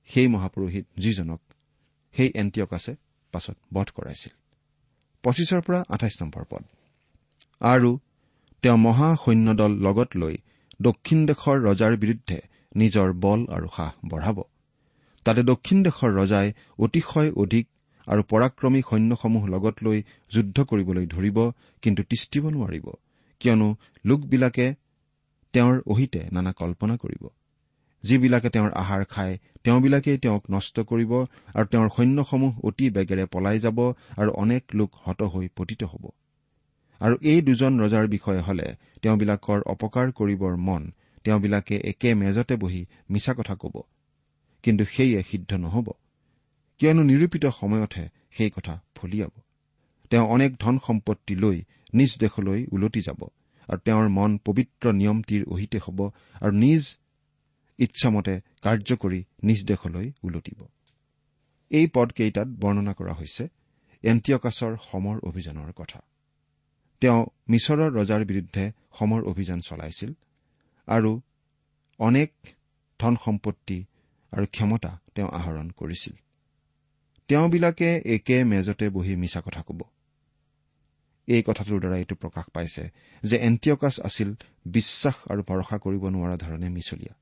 সেই 0.04 0.28
মহাপুৰোহিত 0.28 0.86
যিজনক 0.98 1.40
সেই 2.12 2.32
এণ্টিয়কাছে 2.34 2.96
পাছত 3.32 3.56
বধ 3.74 3.88
কৰাইছিল। 3.94 4.32
পঁচিছৰ 5.22 5.60
পৰা 5.60 5.84
আঠাইছ 5.88 6.22
নম্বৰ 6.22 6.44
পদ। 6.50 6.64
আৰু 7.60 7.98
তেওঁ 8.62 8.76
মহা 8.76 9.16
সৈন্যদল 9.24 9.72
লগত 9.72 10.16
লৈ 10.16 10.36
দক্ষিণ 10.82 11.26
দেশৰ 11.26 11.56
ৰজাৰ 11.60 11.96
বিৰুদ্ধে 11.96 12.53
নিজৰ 12.74 13.08
বল 13.24 13.40
আৰু 13.56 13.68
সাহ 13.76 13.90
বঢ়াব। 14.08 14.38
তাতে 15.26 15.40
দক্ষিণ 15.42 15.78
দেশৰ 15.82 16.10
ৰজাই 16.20 16.48
অতিশয় 16.78 17.30
অধিক 17.36 17.64
আৰু 18.06 18.22
পৰাক্ৰমী 18.22 18.80
সৈন্যসমূহ 18.90 19.42
লগত 19.46 19.76
লৈ 19.82 19.98
যুদ্ধ 20.32 20.56
কৰিবলৈ 20.70 21.06
ধৰিব 21.06 21.38
কিন্তু 21.82 22.02
তিষ্টিব 22.10 22.44
নোৱাৰিব 22.50 22.86
কিয়নো 23.40 23.68
লোকবিলাকে 24.04 24.66
তেওঁৰ 25.54 25.76
অহিতে 25.86 26.20
নানা 26.32 26.52
কল্পনা 26.52 26.94
কৰিব। 26.96 27.24
যিবিলাকে 28.04 28.48
তেওঁৰ 28.50 28.72
আহাৰ 28.72 29.02
খায় 29.04 29.34
তেওঁবিলাকেই 29.64 30.18
তেওঁক 30.18 30.44
নষ্ট 30.50 30.76
কৰিব 30.80 31.12
আৰু 31.54 31.66
তেওঁৰ 31.66 31.88
সৈন্যসমূহ 31.96 32.52
অতি 32.62 32.86
বেগেৰে 32.90 33.24
পলাই 33.26 33.58
যাব 33.58 33.78
আৰু 34.16 34.30
অনেক 34.42 34.62
লোক 34.74 34.90
হত 35.04 35.20
হৈ 35.32 35.46
পতিত 35.56 35.82
হ'ব। 35.84 36.04
আৰু 37.00 37.14
এই 37.22 37.40
দুজন 37.42 37.72
ৰজাৰ 37.80 38.06
বিষয়ে 38.08 38.40
হলে 38.40 38.66
তেওঁবিলাকৰ 39.02 39.60
অপকাৰ 39.66 40.06
কৰিবৰ 40.12 40.54
মন 40.66 40.82
তেওঁবিলাকে 41.24 41.76
একে 41.84 42.14
মেজতে 42.14 42.56
বহি 42.56 42.86
মিছা 43.10 43.32
কথা 43.34 43.54
কব। 43.54 43.82
কিন্তু 44.62 44.84
সেয়ে 44.84 45.22
সিদ্ধ 45.22 45.54
নহব। 45.54 45.88
কিয়নো 46.80 47.02
নিৰূপিত 47.02 47.44
সময়তহে 47.46 48.08
সেই 48.32 48.50
কথা 48.50 48.74
ফলিয়াব 48.94 49.30
তেওঁ 50.10 50.26
অনেক 50.26 50.56
ধন 50.56 50.78
সম্পত্তি 50.86 51.34
লৈ 51.34 51.62
নিজ 51.94 52.10
দেশলৈ 52.18 52.66
ওলটি 52.72 53.00
যাব 53.00 53.20
আৰু 53.68 53.78
তেওঁৰ 53.78 54.08
মন 54.08 54.38
পবিত্ৰ 54.38 54.92
নিয়মটিৰ 54.92 55.42
অহিতে 55.48 55.78
হ'ব 55.78 55.98
আৰু 56.42 56.52
নিজ 56.52 56.82
ইচ্ছামতে 57.78 58.34
কাৰ্য 58.62 58.96
কৰি 58.96 59.20
নিজ 59.42 59.60
দেশলৈ 59.66 60.12
ওলটিব। 60.22 60.60
এই 61.70 61.86
পদকেইটাত 61.86 62.48
বৰ্ণনা 62.48 62.92
কৰা 62.92 63.12
হৈছে 63.14 63.44
এণ্টিয়কাছৰ 64.04 64.72
সমৰ 64.90 65.16
অভিযানৰ 65.22 65.72
কথা। 65.72 66.00
তেওঁ 67.00 67.20
মিছৰৰ 67.48 67.90
ৰজাৰ 67.98 68.22
বিৰুদ্ধে 68.24 68.64
সমৰ 68.98 69.20
অভিযান 69.24 69.60
চলাইছিল। 69.60 70.12
আৰু 70.88 71.20
অনেক 71.98 72.30
ধন 73.00 73.14
সম্পত্তি 73.24 73.84
আৰু 74.32 74.46
ক্ষমতা 74.46 75.00
তেওঁ 75.14 75.28
আহৰণ 75.28 75.70
কৰিছিল। 75.70 76.14
তেওঁবিলাকে 77.28 78.02
একে 78.04 78.44
মেজতে 78.44 78.90
বহি 78.90 79.16
মিছা 79.16 79.40
কথা 79.40 79.62
কব। 79.62 79.80
এই 81.28 81.42
কথাটোৰ 81.46 81.78
দ্বাৰা 81.80 81.96
এইটো 81.96 82.14
প্ৰকাশ 82.14 82.44
পাইছে 82.52 82.90
যে 83.22 83.36
এণ্টিয়কাছ 83.36 84.00
আছিল 84.00 84.34
বিশ্বাস 84.66 85.16
আৰু 85.30 85.42
ভৰসা 85.42 85.76
কৰিব 85.78 86.02
নোৱাৰা 86.08 86.36
ধৰণে 86.36 86.68
মিছলীয়া। 86.68 87.14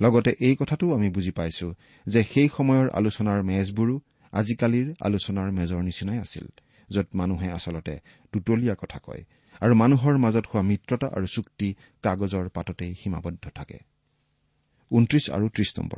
লগতে 0.00 0.30
এই 0.40 0.56
কথাটোও 0.56 0.94
আমি 0.94 1.08
বুজি 1.10 1.30
পাইছো 1.30 1.74
যে 2.06 2.24
সেই 2.24 2.48
সময়ৰ 2.48 2.88
আলোচনাৰ 2.90 3.42
মেজবোৰো 3.42 4.00
আজিকালিৰ 4.32 4.94
আলোচনাৰ 5.00 5.48
মেজৰ 5.52 5.80
নিচিনাই 5.82 6.18
আছিল 6.18 6.46
য'ত 6.90 7.08
মানুহে 7.14 7.48
আচলতে 7.50 7.94
টুটলীয়া 8.32 8.74
কথা 8.74 8.98
কয় 8.98 9.24
আৰু 9.62 9.74
মানুহৰ 9.74 10.18
মাজত 10.18 10.44
হোৱা 10.46 10.62
মিত্ৰতা 10.62 11.06
আৰু 11.06 11.26
চুক্তি 11.26 11.68
কাগজৰ 12.02 12.48
পাততেই 12.48 12.94
সীমাবদ্ধ 12.94 13.44
থাকে। 13.54 13.78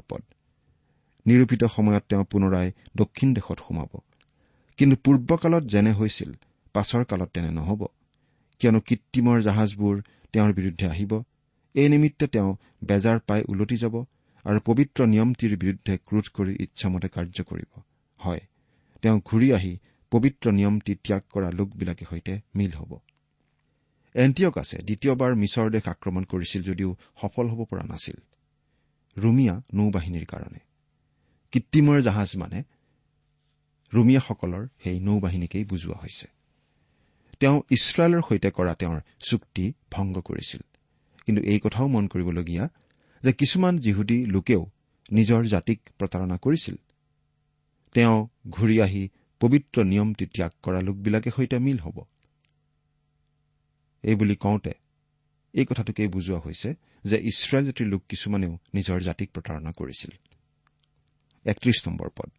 পদ। 0.09 0.23
নিৰূপিত 1.27 1.65
সময়ত 1.65 2.03
তেওঁ 2.09 2.25
পুনৰাই 2.25 2.73
দক্ষিণ 2.97 3.35
দেশত 3.35 3.59
সোমাব। 3.69 3.93
কিন্তু 4.79 4.97
পূৰ্বকালত 5.05 5.65
যেনে 5.65 5.93
হৈছিল 5.93 6.31
পাছৰ 6.75 7.05
কালত 7.05 7.29
তেনে 7.35 7.51
নহ'ব। 7.51 7.87
কিয়নো 8.61 8.81
কৃত্ৰিমৰ 8.81 9.43
জাহাজবোৰ 9.43 10.03
তেওঁৰ 10.33 10.53
বিৰুদ্ধে 10.53 10.87
আহিব। 10.87 11.13
এই 11.75 11.89
নিমিত্তে 11.89 12.27
তেওঁ 12.27 12.57
বেজাৰ 12.85 13.19
পাই 13.27 13.41
ওলটি 13.49 13.77
যাব 13.77 13.95
আৰু 14.45 14.59
পবিত্ৰ 14.65 15.07
নিয়মটিৰ 15.07 15.57
বিৰুদ্ধে 15.57 15.99
ক্ৰোধ 16.07 16.27
কৰি 16.35 16.53
ইচ্ছামতে 16.61 17.09
কাৰ্য 17.09 17.43
কৰিব। 17.43 17.71
হয় 18.21 18.41
তেওঁ 19.03 19.21
ঘূৰি 19.25 19.49
আহি 19.53 19.73
পবিত্ৰ 20.11 20.53
নিয়মটি 20.53 20.95
ত্যাগ 20.95 21.23
কৰা 21.31 21.51
লোকবিলাকে 21.51 22.05
সৈতে 22.05 22.41
মিল 22.55 22.73
হ'ব। 22.73 22.93
এণ্টিয়কাছে 24.15 24.79
দ্বিতীয়বাৰ 24.79 25.35
মিছৰ 25.35 25.71
দেশ 25.71 25.89
আক্ৰমণ 25.89 26.25
কৰিছিল 26.25 26.63
যদিও 26.63 26.97
সফল 27.21 27.49
হ'ব 27.49 27.65
পৰা 27.65 27.83
নাছিল। 27.83 28.15
ৰুমিয়া 29.19 29.63
নৌবাহিনীৰ 29.75 30.27
কাৰণে। 30.27 30.59
কৃত্ৰিমৰ 31.53 32.01
জাহাজ 32.01 32.37
মানে 32.37 32.63
ৰুমিয়াসকলৰ 33.95 34.69
সেই 34.85 35.01
নৌবাহিনীকেই 35.01 35.65
বুজোৱা 35.65 35.99
হৈছে। 36.03 36.27
তেওঁ 37.41 37.63
ইছৰাইলৰ 37.71 38.23
সৈতে 38.29 38.51
কৰা 38.51 38.75
তেওঁৰ 38.75 39.01
চুক্তি 39.19 39.73
ভংগ 39.91 40.21
কৰিছিল। 40.21 40.61
কিন্তু 41.27 41.43
এই 41.43 41.61
কথাও 41.61 41.89
মন 41.89 42.07
কৰিবলগীয়া 42.07 42.69
যে 43.23 43.33
কিছুমান 43.33 43.79
যিহুদী 43.79 44.27
লোকেও 44.27 44.71
নিজৰ 45.13 45.45
জাতিক 45.45 45.81
প্ৰতাৰণা 45.99 46.37
কৰিছিল। 46.37 46.77
তেওঁ 47.93 48.29
ঘূৰি 48.49 48.81
আহি 48.81 49.09
পবিত্ৰ 49.41 49.85
নিয়মটি 49.85 50.27
ত্যাগ 50.27 50.51
কৰা 50.63 50.81
লোকবিলাকে 50.81 51.31
সৈতে 51.31 51.59
মিল 51.59 51.79
হ'ব। 51.79 52.05
এইবুলি 54.05 54.37
কওঁতে 54.37 54.73
এই 55.55 55.65
কথাটোকেই 55.65 56.09
বুজোৱা 56.09 56.39
হৈছে 56.39 56.75
যে 57.05 57.17
ইছৰাইল 57.19 57.65
জাতিৰ 57.67 57.87
লোক 57.87 58.03
কিছুমানেও 58.09 58.59
নিজৰ 58.75 58.99
জাতিক 59.01 59.29
প্ৰতাৰণা 59.35 59.73
কৰিছিল। 59.73 60.13
পদ। 62.17 62.31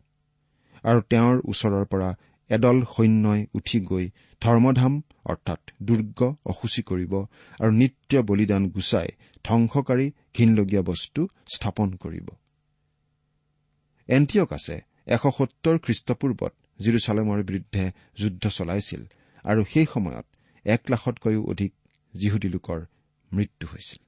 আৰু 0.83 1.01
তেওঁৰ 1.01 1.41
ওচৰৰ 1.45 1.85
পৰা 1.85 2.09
এদল 2.49 2.77
সৈন্যই 2.85 3.45
উঠি 3.53 3.79
গৈ 3.81 4.09
ধৰ্মধাম 4.41 5.01
অৰ্থাৎ 5.25 5.61
দুৰ্গ 5.83 6.19
অসুচী 6.45 6.81
কৰিব 6.81 7.13
আৰু 7.59 7.71
নিত্য 7.71 8.21
বলিদান 8.21 8.63
গুচাই 8.69 9.07
ধ্বংসকাৰী 9.43 10.11
ঘীনলগীয়া 10.37 10.81
বস্তু 10.81 11.27
স্থাপন 11.55 11.89
কৰিব। 11.93 12.27
এণ্টিয়ক 14.07 14.53
আছে 14.53 14.75
এশ 15.07 15.23
সত্তৰ 15.37 15.75
খ্ৰীষ্টপূৰ্বত 15.77 16.53
জিৰচালেমৰ 16.81 17.43
বিৰুদ্ধে 17.43 17.91
যুদ্ধ 18.17 18.47
চলাইছিল 18.47 19.01
আৰু 19.43 19.61
সেই 19.73 19.85
সময়ত 19.93 20.25
এক 20.65 20.81
লাখতকৈও 20.89 21.43
অধিক 21.43 21.73
যিহুদী 22.13 22.49
লোকৰ 22.49 22.85
মৃত্যু 23.33 23.67
হৈছিল। 23.67 24.01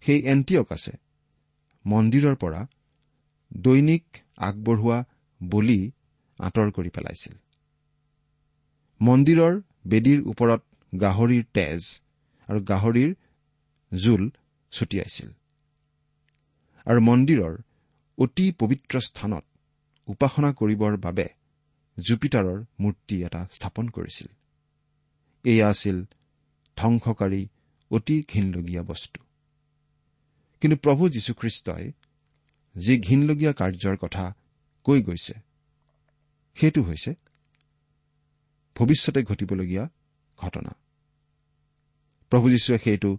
সেই 0.00 0.20
এণ্টিয়ক 0.22 0.72
আছে 0.72 0.92
মন্দিৰৰ 1.86 2.36
পৰা 2.36 2.66
দৈনিক 3.56 4.04
আগবঢ়োৱা 4.38 5.04
বলি 5.42 5.90
আঁতৰ 6.38 6.70
কৰি 6.70 6.90
পেলাইছিল। 6.90 7.34
মন্দিৰৰ 9.00 9.60
বেদীৰ 9.86 10.20
ওপৰত 10.26 10.62
গাহৰিৰ 11.00 11.44
তেজ 11.54 12.00
আৰু 12.48 12.60
গাহৰিৰ 12.60 13.14
জোল 13.94 14.30
ছটিয়াইছিল। 14.72 15.30
আৰু 16.86 17.00
মন্দিৰৰ 17.00 17.54
অতি 18.18 18.52
পবিত্ৰ 18.52 19.00
স্থানত 19.00 19.44
উপাসনা 20.08 20.52
কৰিবৰ 20.52 20.96
বাবে 20.96 21.26
জুপিটাৰৰ 21.98 22.64
মূৰ্তি 22.80 23.16
এটা 23.24 23.48
স্থাপন 23.52 23.88
কৰিছিল। 23.88 24.39
এয়া 25.44 25.68
আছিল 25.68 26.04
ধ্বংসকাৰী 26.76 27.48
অতি 27.90 28.24
ঘীনলগীয়া 28.32 28.82
বস্তু। 28.82 29.24
কিন্তু 30.60 30.76
প্ৰভু 30.76 31.08
যীশুখ্ৰীষ্টই 31.08 31.92
যি 32.76 33.00
ঘীনলগীয়া 33.00 33.52
কাৰ্যৰ 33.52 33.96
কথা 33.96 34.34
কৈ 34.84 35.02
গৈছে 35.02 35.34
সেইটো 36.54 36.82
হৈছে 36.82 37.14
ভৱিষ্যতে 38.74 39.22
ঘটিবলগীয়া 39.22 39.88
ঘটনা। 40.36 40.74
প্ৰভু 42.30 42.50
যীশুৱে 42.50 42.78
সেইটো 42.78 43.18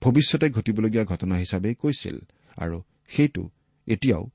ভৱিষ্যতে 0.00 0.50
ঘটিবলগীয়া 0.50 1.04
ঘটনা 1.04 1.36
হিচাপে 1.36 1.74
কৈছিল 1.74 2.18
আৰু 2.56 2.82
সেইটো 3.08 3.50
এতিয়াও 3.86 4.30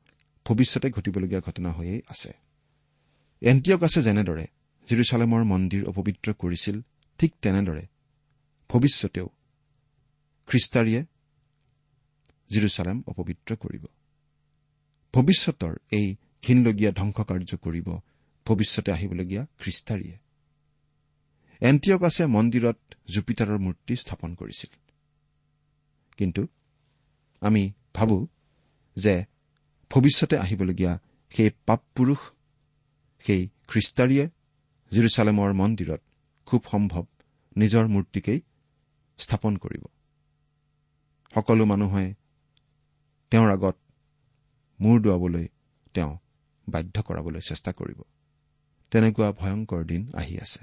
ভৱিষ্যতে 0.45 0.89
ঘটিবলগীয়া 0.89 1.41
ঘটনা 1.41 1.71
হৈয়েই 1.71 2.01
আছে। 2.07 2.33
এণ্টিয়ক 3.41 3.83
আছে 3.83 4.01
যেনেদৰে 4.01 4.47
জিৰচালেমৰ 4.87 5.43
মন্দিৰ 5.43 5.85
অপবিত্ৰ 5.85 6.33
কৰিছিল 6.33 6.81
ঠিক 7.19 7.31
তেনেদৰে 7.41 7.87
ভৱিষ্যতেও 8.69 9.27
খ্ৰীষ্টাৰীয়ে 10.47 11.01
জিৰচালেম 12.49 13.03
অপবিত্ৰ 13.07 13.55
কৰিব। 13.55 13.85
ভৱিষ্যতৰ 15.13 15.73
এই 15.91 16.15
ঘীনলগীয়া 16.43 16.91
ধ্বংসকাৰ্য 16.91 17.57
কৰিব 17.57 17.87
ভৱিষ্যতে 18.45 18.91
আহিবলগীয়া 18.91 19.43
খ্ৰীষ্টাৰীয়ে। 19.59 20.17
এণ্টিয়ক 21.61 22.03
আছে 22.03 22.23
মন্দিৰত 22.25 22.79
জুপিটাৰৰ 23.07 23.57
মূৰ্তি 23.57 23.95
স্থাপন 23.95 24.35
কৰিছিল। 24.35 24.71
কিন্তু 26.17 26.47
আমি 27.41 27.73
ভাবো 27.93 28.27
যে 28.95 29.25
ভৱিষ্যতে 29.91 30.37
আহিবলগীয়া 30.37 30.93
সেই 31.29 31.49
পাপ 31.65 31.81
পুৰুষ 31.95 32.19
সেই 33.25 33.49
খ্ৰীষ্টাৰীয়ে 33.67 34.25
জিৰচালেমৰ 34.91 35.53
মন্দিৰত 35.53 36.01
খুব 36.47 36.61
সম্ভৱ 36.71 37.05
নিজৰ 37.57 37.85
মূৰ্তিকেই 37.87 38.39
স্থাপন 39.19 39.53
কৰিব। 39.57 39.83
সকলো 41.33 41.65
মানুহে 41.65 42.05
তেওঁৰ 43.31 43.49
আগত 43.51 43.75
মূৰ 44.79 45.01
দুৱাবলৈ 45.01 45.47
তেওঁ 45.93 46.13
বাধ্য 46.69 46.95
কৰাবলৈ 47.01 47.41
চেষ্টা 47.41 47.71
কৰিব। 47.71 47.99
তেনেকুৱা 48.91 49.31
ভয়ংকৰ 49.31 49.81
দিন 49.85 50.11
আহি 50.13 50.35
আছে। 50.37 50.61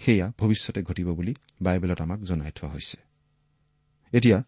সেয়া 0.00 0.26
ভৱিষ্যতে 0.38 0.80
ঘটিব 0.82 1.08
বুলি 1.14 1.34
বাইবেলত 1.62 2.00
আমাক 2.00 2.20
জনাই 2.20 2.52
থোৱা 2.52 2.70
হৈছে। 2.72 2.98
এতিয়া 4.12 4.38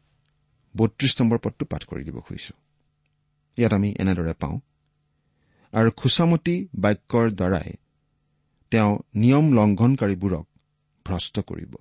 বত্ৰিশ 0.76 1.12
নম্বৰ 1.20 1.38
পদটো 1.38 1.64
পাঠ 1.64 1.82
কৰি 1.84 2.02
দিব 2.04 2.16
খুজিছো। 2.20 2.54
ইয়াত 3.58 3.72
আমি 3.72 3.90
এনেদৰে 3.98 4.32
পাওঁ 4.32 4.56
আৰু 5.72 5.90
খোচামতী 5.96 6.56
বাক্যৰ 6.74 7.26
দ্বাৰাই 7.30 7.70
তেওঁ 8.74 8.98
নিয়ম 9.14 9.52
লংঘনকাৰীবোৰক 9.52 10.46
ভ্ৰষ্ট 11.06 11.40
কৰিব। 11.40 11.74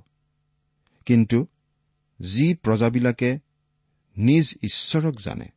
কিন্তু 1.06 1.48
যি 2.22 2.54
প্ৰজাবিলাকে 2.54 3.40
নিজ 4.18 4.56
ঈশ্বৰক 4.64 5.16
জানে 5.20 5.48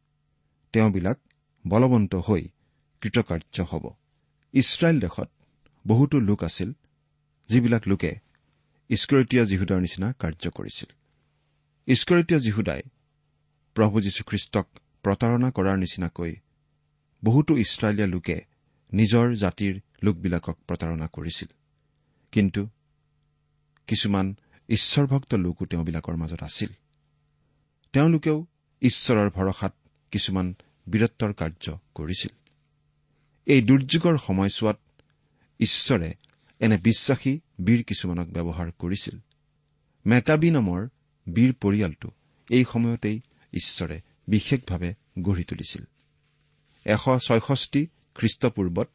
তেওঁবিলাক 0.73 1.19
বলৱন্ত 1.69 2.15
হৈ 2.15 2.49
কৃতকাৰ্য 3.01 3.63
হ'ব। 3.63 3.85
ইছৰাইল 4.53 5.01
দেশত 5.01 5.31
বহুতো 5.87 6.21
লোক 6.21 6.45
আছিল 6.45 6.73
যিবিলাক 7.49 7.89
লোকে 7.89 8.13
ইস্কৰতীয়া 8.89 9.45
যীহুদাৰ 9.45 9.81
নিচিনা 9.81 10.13
কাৰ্য 10.13 10.51
কৰিছিল। 10.51 10.91
ইস্কৰতীয়া 11.87 12.41
যীহুদাই 12.41 12.83
প্ৰভু 13.75 14.01
যীশুখ্ৰীষ্টক 14.01 14.67
প্ৰতাৰণা 15.03 15.51
কৰাৰ 15.51 15.77
নিচিনাকৈ 15.79 16.37
বহুতো 17.25 17.57
ইছৰাইলীয়া 17.57 18.09
লোকে 18.09 18.56
নিজৰ 18.93 19.35
জাতিৰ 19.35 19.83
লোকবিলাকক 20.03 20.59
প্ৰতাৰণা 20.67 21.07
কৰিছিল। 21.07 21.49
কিন্তু 22.33 22.69
কিছুমান 23.87 24.37
ঈশ্বৰভক্ত 24.69 25.35
লোকো 25.35 25.67
তেওঁবিলাকৰ 25.67 26.17
মাজত 26.17 26.43
আছিল। 26.43 26.69
তেওঁলোকেও 27.93 28.47
ঈশ্বৰৰ 28.81 29.31
ভৰসাত 29.31 29.75
কিছুমান 30.11 30.55
বীৰত্বৰ 30.89 31.33
কাৰ্য 31.33 31.79
কৰিছিল। 31.95 32.37
এই 33.47 33.63
দুৰ্যোগৰ 33.63 34.19
সময়ছোৱাত 34.19 34.81
ঈশ্বৰে 35.61 36.15
এনে 36.61 36.79
বিশ্বাসী 36.79 37.41
বীৰ 37.61 37.85
কিছুমানক 37.85 38.29
ব্যৱহাৰ 38.29 38.71
কৰিছিল। 38.79 39.19
মেকাবী 40.07 40.51
নামৰ 40.51 40.89
বীৰ 41.33 41.55
পৰিয়ালটো 41.61 42.11
এই 42.51 42.65
সময়তেই 42.73 43.21
ঈশ্বৰে 43.53 44.01
বিশেষভাৱে 44.29 44.95
গঢ়ি 45.19 45.45
তুলিছিল। 45.45 45.85
এশ 46.85 47.09
ছয়ষষ্ঠি 47.27 47.87
খ্ৰীষ্টপূৰ্বত 48.17 48.89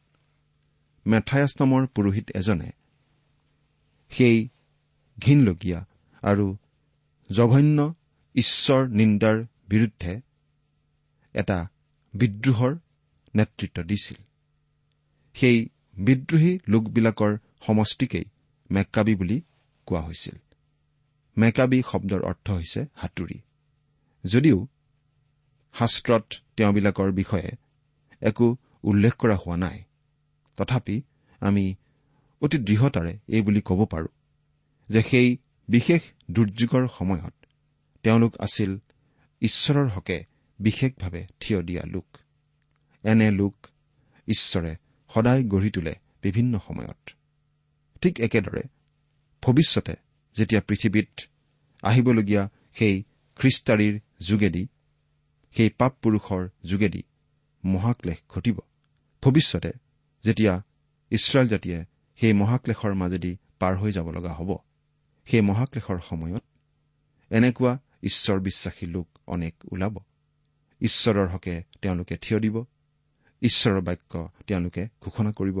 মেথায়াছ 1.06 1.52
নামৰ 1.60 1.82
পুৰোহিত 1.86 2.26
এজনে 2.34 2.70
সেই 4.12 4.36
ঘীনলগীয়া 5.18 5.80
আৰু 6.22 6.46
জঘন্য 7.30 7.78
ঈশ্বৰ 8.34 8.82
নিন্দাৰ 8.98 9.38
বিৰুদ্ধে 9.68 10.12
এটা 11.34 11.58
বিদ্ৰোহৰ 12.14 12.72
নেতৃত্ব 13.34 13.82
দিছিল। 13.82 14.18
সেই 15.34 15.58
বিদ্ৰোহী 15.98 16.52
লোকবিলাকৰ 16.68 17.32
সমষ্টিকেই 17.66 18.24
মেক্কাবী 18.70 19.14
বুলি 19.14 19.38
কোৱা 19.86 20.00
হৈছিল। 20.00 20.36
মেকাবী 21.36 21.78
শব্দৰ 21.86 22.20
অৰ্থ 22.22 22.46
হৈছে 22.50 22.80
হাতুৰি 22.94 23.38
যদিও 24.24 24.58
শাস্ত্ৰত 25.74 26.24
তেওঁবিলাকৰ 26.56 27.10
বিষয়ে 27.12 27.50
একো 28.22 28.46
উল্লেখ 28.82 29.16
কৰা 29.16 29.36
হোৱা 29.36 29.56
নাই। 29.56 29.82
তথাপি 30.56 31.02
আমি 31.40 31.74
অতি 32.40 32.58
দৃঢ়তাৰে 32.58 33.18
এই 33.28 33.42
বুলি 33.42 33.60
ক'ব 33.60 33.84
পাৰো 33.84 34.06
যে 34.88 35.02
সেই 35.02 35.36
বিশেষ 35.68 36.00
দুৰ্যোগৰ 36.30 36.88
সময়ত 36.98 37.34
তেওঁলোক 38.02 38.40
আছিল 38.40 38.78
ঈশ্বৰৰ 39.40 39.88
হকে 39.88 40.24
বিশেষভাৱে 40.58 41.26
থিয় 41.40 41.62
দিয়া 41.62 41.82
লোক। 41.86 42.18
এনে 43.04 43.30
লোক 43.30 43.66
ঈশ্বৰে 44.28 44.76
সদায় 45.14 45.44
গঢ়ি 45.44 45.70
তোলে 45.70 45.94
বিভিন্ন 46.22 46.58
সময়ত। 46.58 47.10
ঠিক 48.02 48.20
একেদৰে 48.20 48.62
ভৱিষ্যতে 49.42 49.94
যেতিয়া 50.34 50.60
পৃথিৱীত 50.60 51.20
আহিবলগীয়া 51.82 52.48
সেই 52.74 53.02
খ্ৰীষ্টাৰীৰ 53.36 54.00
যোগেদি 54.20 54.66
সেই 55.52 55.70
পাপ 55.70 55.92
পুৰুষৰ 56.02 56.48
যোগেদি 56.64 57.02
মহাক্লেশ 57.64 58.18
ঘটিব। 58.28 58.58
ভৱিষ্যতে 59.22 59.72
যেতিয়া 60.24 60.54
ইছৰাইল 61.10 61.48
জাতিয়ে 61.48 61.78
সেই 62.18 62.32
মহাক্লেশৰ 62.32 62.94
মাজেদি 62.94 63.32
পাৰ 63.58 63.74
হৈ 63.76 63.92
যাব 63.92 64.06
লগা 64.10 64.32
হ'ব 64.34 64.50
সেই 65.26 65.40
মহাক্লেশৰ 65.40 65.98
সময়ত 66.00 66.44
এনেকুৱা 67.30 67.72
ঈশ্বৰ 68.02 68.38
বিশ্বাসী 68.40 68.86
লোক 68.86 69.08
অনেক 69.26 69.54
ওলাব। 69.72 69.94
ঈশ্বৰৰ 70.80 71.28
হকে 71.28 71.54
তেওঁলোকে 71.82 72.16
থিয় 72.16 72.40
দিব 72.40 72.64
ঈশ্বৰৰ 73.42 73.80
বাক্য 73.80 74.30
তেওঁলোকে 74.46 74.82
ঘোষণা 75.00 75.32
কৰিব 75.32 75.58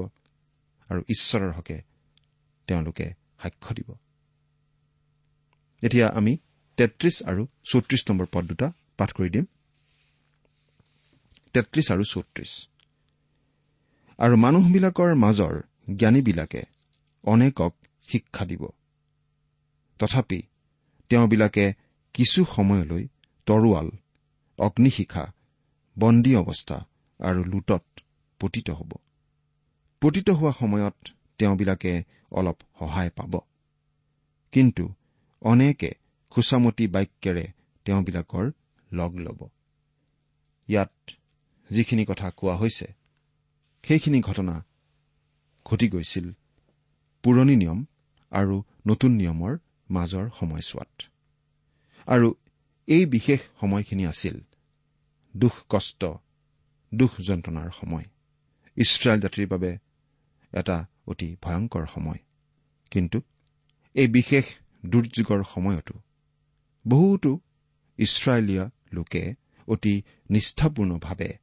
আৰু 0.90 1.00
ঈশ্বৰৰ 1.08 1.52
হকে 1.52 1.82
তেওঁলোকে 2.66 3.06
সাক্ষ্য 3.42 3.74
দিব। 3.74 3.88
এতিয়া 5.82 6.06
আমি 6.08 6.32
তেত্ৰিশ 6.78 7.16
আৰু 7.22 7.42
চৌত্ৰিশ 7.64 8.02
নম্বৰ 8.08 8.26
পদ 8.32 8.44
দুটা 8.44 8.72
পাঠ 8.96 9.10
কৰি 9.12 9.30
দিম। 9.30 9.46
তেত্ৰিশ 11.54 11.86
আৰু 11.92 12.04
চৌত্ৰিশ। 12.04 12.68
আৰু 14.18 14.36
মানুহবিলাকৰ 14.36 15.14
মাজৰ 15.14 15.62
জ্ঞানীবিলাকে 15.96 16.62
অনেকক 17.24 17.72
শিক্ষা 18.08 18.44
দিব। 18.44 18.68
তথাপি 19.98 20.42
তেওঁবিলাকে 21.08 21.72
কিছু 22.14 22.44
সময়লৈ 22.44 23.08
তৰোৱাল 23.46 23.90
অগ্নিশিখা 24.58 25.32
বন্দী 25.98 26.36
অৱস্থা 26.36 26.86
আৰু 27.20 27.44
লুটত 27.44 27.84
পতিত 28.40 28.70
হ'ব। 28.70 28.92
পতিত 30.00 30.30
হোৱা 30.30 30.52
সময়ত 30.52 31.08
তেওঁবিলাকে 31.38 32.02
অলপ 32.30 32.56
সহায় 32.78 33.10
পাব। 33.10 33.40
কিন্তু 34.52 34.94
অনেকে 35.42 35.90
খোচামতী 36.30 36.86
বাক্যেৰে 36.86 37.46
তেওঁবিলাকৰ 37.84 38.50
লগ 38.92 39.16
ল'ব। 39.16 39.48
ইয়াত 40.68 41.10
যিখিনি 41.70 42.04
কথা 42.04 42.30
কোৱা 42.30 42.56
হৈছে 42.56 43.01
সেইখিনি 43.82 44.20
ঘটনা 44.20 44.64
ঘটি 45.64 45.88
গৈছিল 45.88 46.32
পুৰণি 47.22 47.56
নিয়ম 47.56 47.84
আৰু 48.30 48.62
নতুন 48.86 49.12
নিয়মৰ 49.12 49.58
মাজৰ 49.90 50.30
সময়ছোৱাত। 50.40 51.02
আৰু 52.06 52.34
এই 52.86 53.06
বিশেষ 53.06 53.40
সময়খিনি 53.60 54.06
আছিল 54.06 54.40
দুখ 55.36 55.54
কষ্ট 55.68 56.04
দুখ 56.94 57.12
যন্ত্ৰণাৰ 57.20 57.70
সময়। 57.70 58.04
ইছৰাইল 58.76 59.20
জাতিৰ 59.20 59.46
বাবে 59.46 59.78
এটা 60.52 60.86
অতি 61.06 61.36
ভয়ংকৰ 61.42 61.86
সময়। 61.86 62.18
কিন্তু 62.90 63.20
এই 63.94 64.08
বিশেষ 64.08 64.44
দুৰ্যোগৰ 64.86 65.42
সময়তো 65.42 65.94
বহুতো 66.88 67.40
ইছৰাইলীয় 67.98 68.64
লোকে 68.92 69.34
অতি 69.68 70.02
নিষ্ঠাপূৰ্ণভাৱে 70.30 71.38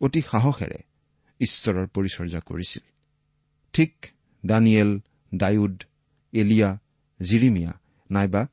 অতি 0.00 0.22
সাহসেৰে 0.30 0.89
ঈশ্বৰৰ 1.40 1.86
পৰিচৰ্যা 1.86 2.40
কৰিছিল। 2.40 2.82
ঠিক 3.72 4.06
দানিয়েল 4.46 5.00
ডায়ুদ 5.34 5.82
এলিয়া 6.32 6.78
জিৰিমিয়া 7.20 7.72
নাইবা 8.10 8.46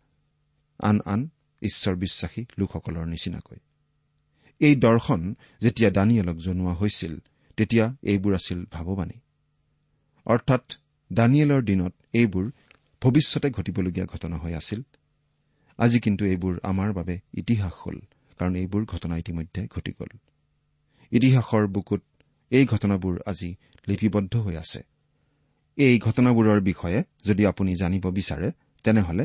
আন 0.80 1.00
আন 1.06 1.30
ঈশ্বৰ 1.62 1.96
বিশ্বাসী 1.96 2.46
লোকসকলৰ 2.60 3.06
নিচিনাকৈ। 3.06 3.58
এই 4.60 4.76
দৰ্শন 4.76 5.36
যেতিয়া 5.62 5.90
দানিয়েলক 5.92 6.38
জনোৱা 6.38 6.74
হৈছিল 6.74 7.20
তেতিয়া 7.58 7.96
এইবোৰ 8.04 8.36
আছিল 8.36 8.66
ভাৱবাণী। 8.72 9.20
অৰ্থাৎ 10.26 10.74
দানিয়েলৰ 11.14 11.62
দিনত 11.62 11.94
এইবোৰ 12.14 12.52
ভৱিষ্যতে 13.02 13.50
ঘটিবলগীয়া 13.50 14.06
ঘটনা 14.06 14.38
হৈ 14.38 14.54
আছিল। 14.54 14.82
আজি 15.78 16.00
কিন্তু 16.00 16.26
এইবোৰ 16.26 16.60
আমাৰ 16.64 16.94
বাবে 16.94 17.20
ইতিহাস 17.34 17.74
হ'ল 17.74 17.98
কাৰণ 18.38 18.56
এইবোৰ 18.56 18.86
ঘটনা 18.86 19.18
ইতিমধ্যে 19.18 19.68
ঘটি 19.68 19.92
গ'ল। 19.92 20.18
ইতিহাসৰ 21.12 21.68
বুকুত 21.68 22.02
এই 22.52 22.66
ঘটনাবোৰ 22.66 23.16
আজি 23.26 23.50
লিপিবদ্ধ 23.88 24.34
হৈ 24.38 24.56
আছে। 24.56 24.82
এই 25.78 26.00
ঘটনাবোৰৰ 26.00 26.60
বিষয়ে 26.62 27.04
যদি 27.26 27.46
আপুনি 27.46 27.76
জানিব 27.76 28.06
বিচাৰে 28.12 28.52
তেনেহলে 28.86 29.24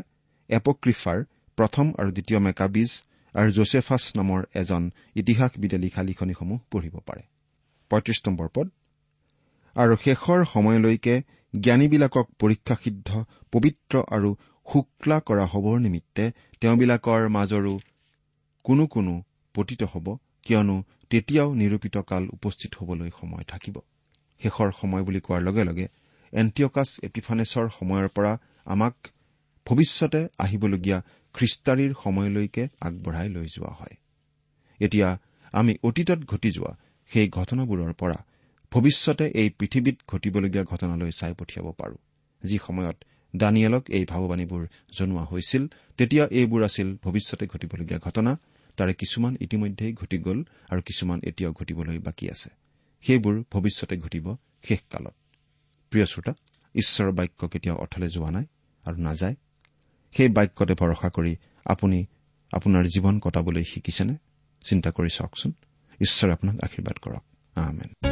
এপক্ৰিফাৰ 0.51 1.19
প্ৰথম 1.59 1.87
আৰু 1.99 2.11
দ্বিতীয় 2.11 2.39
মেকাবিজ 2.41 2.91
আৰু 3.35 3.51
জোচেফাছ 3.51 4.03
নামৰ 4.17 4.41
এজন 4.55 4.91
ইতিহাসবিদে 5.17 5.79
লিখা 5.79 6.03
লিখনিসমূহ 6.03 6.59
পঢ়িব 6.71 6.97
পাৰে। 7.07 7.23
পঁয়ত্ৰিশ 7.91 8.19
নম্বৰ 8.27 8.49
পদ। 8.55 8.67
আৰু 9.77 9.95
শেষৰ 10.05 10.45
সময়লৈকে 10.45 11.15
জ্ঞানীবিলাকক 11.55 12.27
পৰীক্ষাসিদ্ধ 12.39 13.09
পবিত্ৰ 13.53 13.95
আৰু 14.11 14.31
শুক্লা 14.67 15.21
কৰা 15.21 15.45
হবৰ 15.47 15.77
নিমিত্তে 15.81 16.25
তেওঁবিলাকৰ 16.61 17.29
মাজৰো 17.29 17.75
কোনো 18.65 18.87
কোনো 18.87 19.23
পতিত 19.55 19.83
হ'ব 19.83 20.07
কিয়নো 20.43 20.77
তেতিয়াও 21.13 21.51
নিৰূপিত 21.55 21.97
কাল 22.11 22.23
উপস্থিত 22.37 22.71
হবলৈ 22.79 23.11
সময় 23.21 23.45
থাকিব। 23.49 23.77
শেষৰ 24.41 24.71
সময় 24.81 25.03
বুলি 25.03 25.21
কোৱাৰ 25.21 25.43
লগে 25.43 25.65
লগে 25.65 25.87
এণ্টিঅকাছ 26.33 26.89
এপিফানেছৰ 27.09 27.67
সময়ৰ 27.79 28.09
পৰা 28.09 28.33
আমাক 28.65 28.95
ভৱিষ্যতে 29.67 30.21
আহিবলগীয়া 30.39 30.99
খ্ৰীষ্টাৰীৰ 31.35 31.93
সময়লৈকে 32.05 32.63
আগবঢ়াই 32.81 33.29
লৈ 33.29 33.47
যোৱা 33.47 33.73
হয়। 33.73 33.97
এতিয়া 34.81 35.09
আমি 35.53 35.73
অতীতত 35.83 36.21
ঘটি 36.25 36.51
যোৱা 36.51 36.73
সেই 37.11 37.29
ঘটনাবোৰৰ 37.29 37.93
পৰা 37.93 38.19
ভৱিষ্যতে 38.73 39.27
এই 39.41 39.49
পৃথিৱীত 39.59 39.97
ঘটিবলগীয়া 40.09 40.65
ঘটনালৈ 40.65 41.11
চাই 41.11 41.33
পঠিয়াব 41.39 41.67
পাৰো। 41.73 41.97
যি 42.43 42.57
সময়ত 42.67 42.97
দানিয়েলক 43.37 43.85
এই 43.89 44.05
ভাৱবাণীবোৰ 44.05 44.63
জনোৱা 44.99 45.25
হৈছিল 45.25 45.63
তেতিয়া 45.99 46.25
এইবোৰ 46.39 46.61
আছিল 46.65 46.89
ভৱিষ্যতে 47.05 47.45
ঘটিবলগীয়া 47.47 48.01
ঘটনা। 48.01 48.33
তাৰে 48.83 48.95
কিছুমান 48.95 49.37
ইতিমধ্যেই 49.41 49.93
ঘটি 49.93 50.19
গ'ল 50.19 50.45
আৰু 50.71 50.83
কিছুমান 50.83 51.21
এতিয়াও 51.25 51.53
ঘটিবলৈ 51.53 51.99
বাকী 51.99 52.31
আছে। 52.31 52.51
সেইবোৰ 53.03 53.45
ভৱিষ্যতে 53.53 53.97
ঘটিব 53.97 54.37
শেষকালত। 54.63 55.15
প্ৰিয় 55.91 56.07
শ্ৰোতা 56.07 56.35
ঈশ্বৰৰ 56.75 57.13
বাক্য 57.13 57.49
কেতিয়াও 57.49 57.79
অথলে 57.79 58.09
যোৱা 58.09 58.31
নাই 58.31 58.45
আৰু 58.85 58.97
নাযায়। 58.97 59.35
সেই 60.13 60.29
বাক্যতে 60.29 60.75
ভৰসা 60.75 61.09
কৰি 61.09 61.37
আপুনি 61.65 62.07
আপোনাৰ 62.53 62.85
জীৱন 62.85 63.19
কটাবলৈ 63.19 63.65
শিকিছেনে? 63.65 64.17
চিন্তা 64.65 64.91
কৰি 64.91 65.09
চাওকচোন। 65.09 65.53
ঈশ্বৰে 66.01 66.33
আপোনাক 66.33 66.61
আশীৰ্বাদ 66.61 66.99
কৰক। 66.99 67.23
আমেন। 67.55 68.12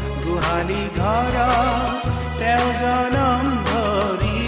গোহালি 0.25 0.83
ঘৰ 0.95 1.35
তেওঁ 2.39 2.67
জনম 2.81 3.45
ধৰিলে 3.65 4.40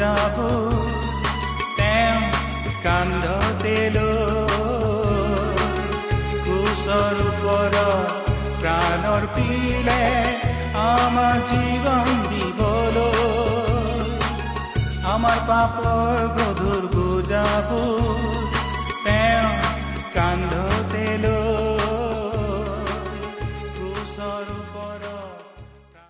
বুজাব 0.00 0.36
তেওঁ 1.78 2.20
কান্ধতে 2.84 3.76
ওপৰত 7.24 7.76
প্ৰাণৰ 8.60 9.26
পিলে 9.34 10.04
জীৱন 11.50 12.08
দিবলৈ 12.30 14.08
আমাৰ 15.12 15.38
পাপৰ 15.48 16.16
গধুৰ 16.36 16.82
বুজাবোৰ 16.94 18.29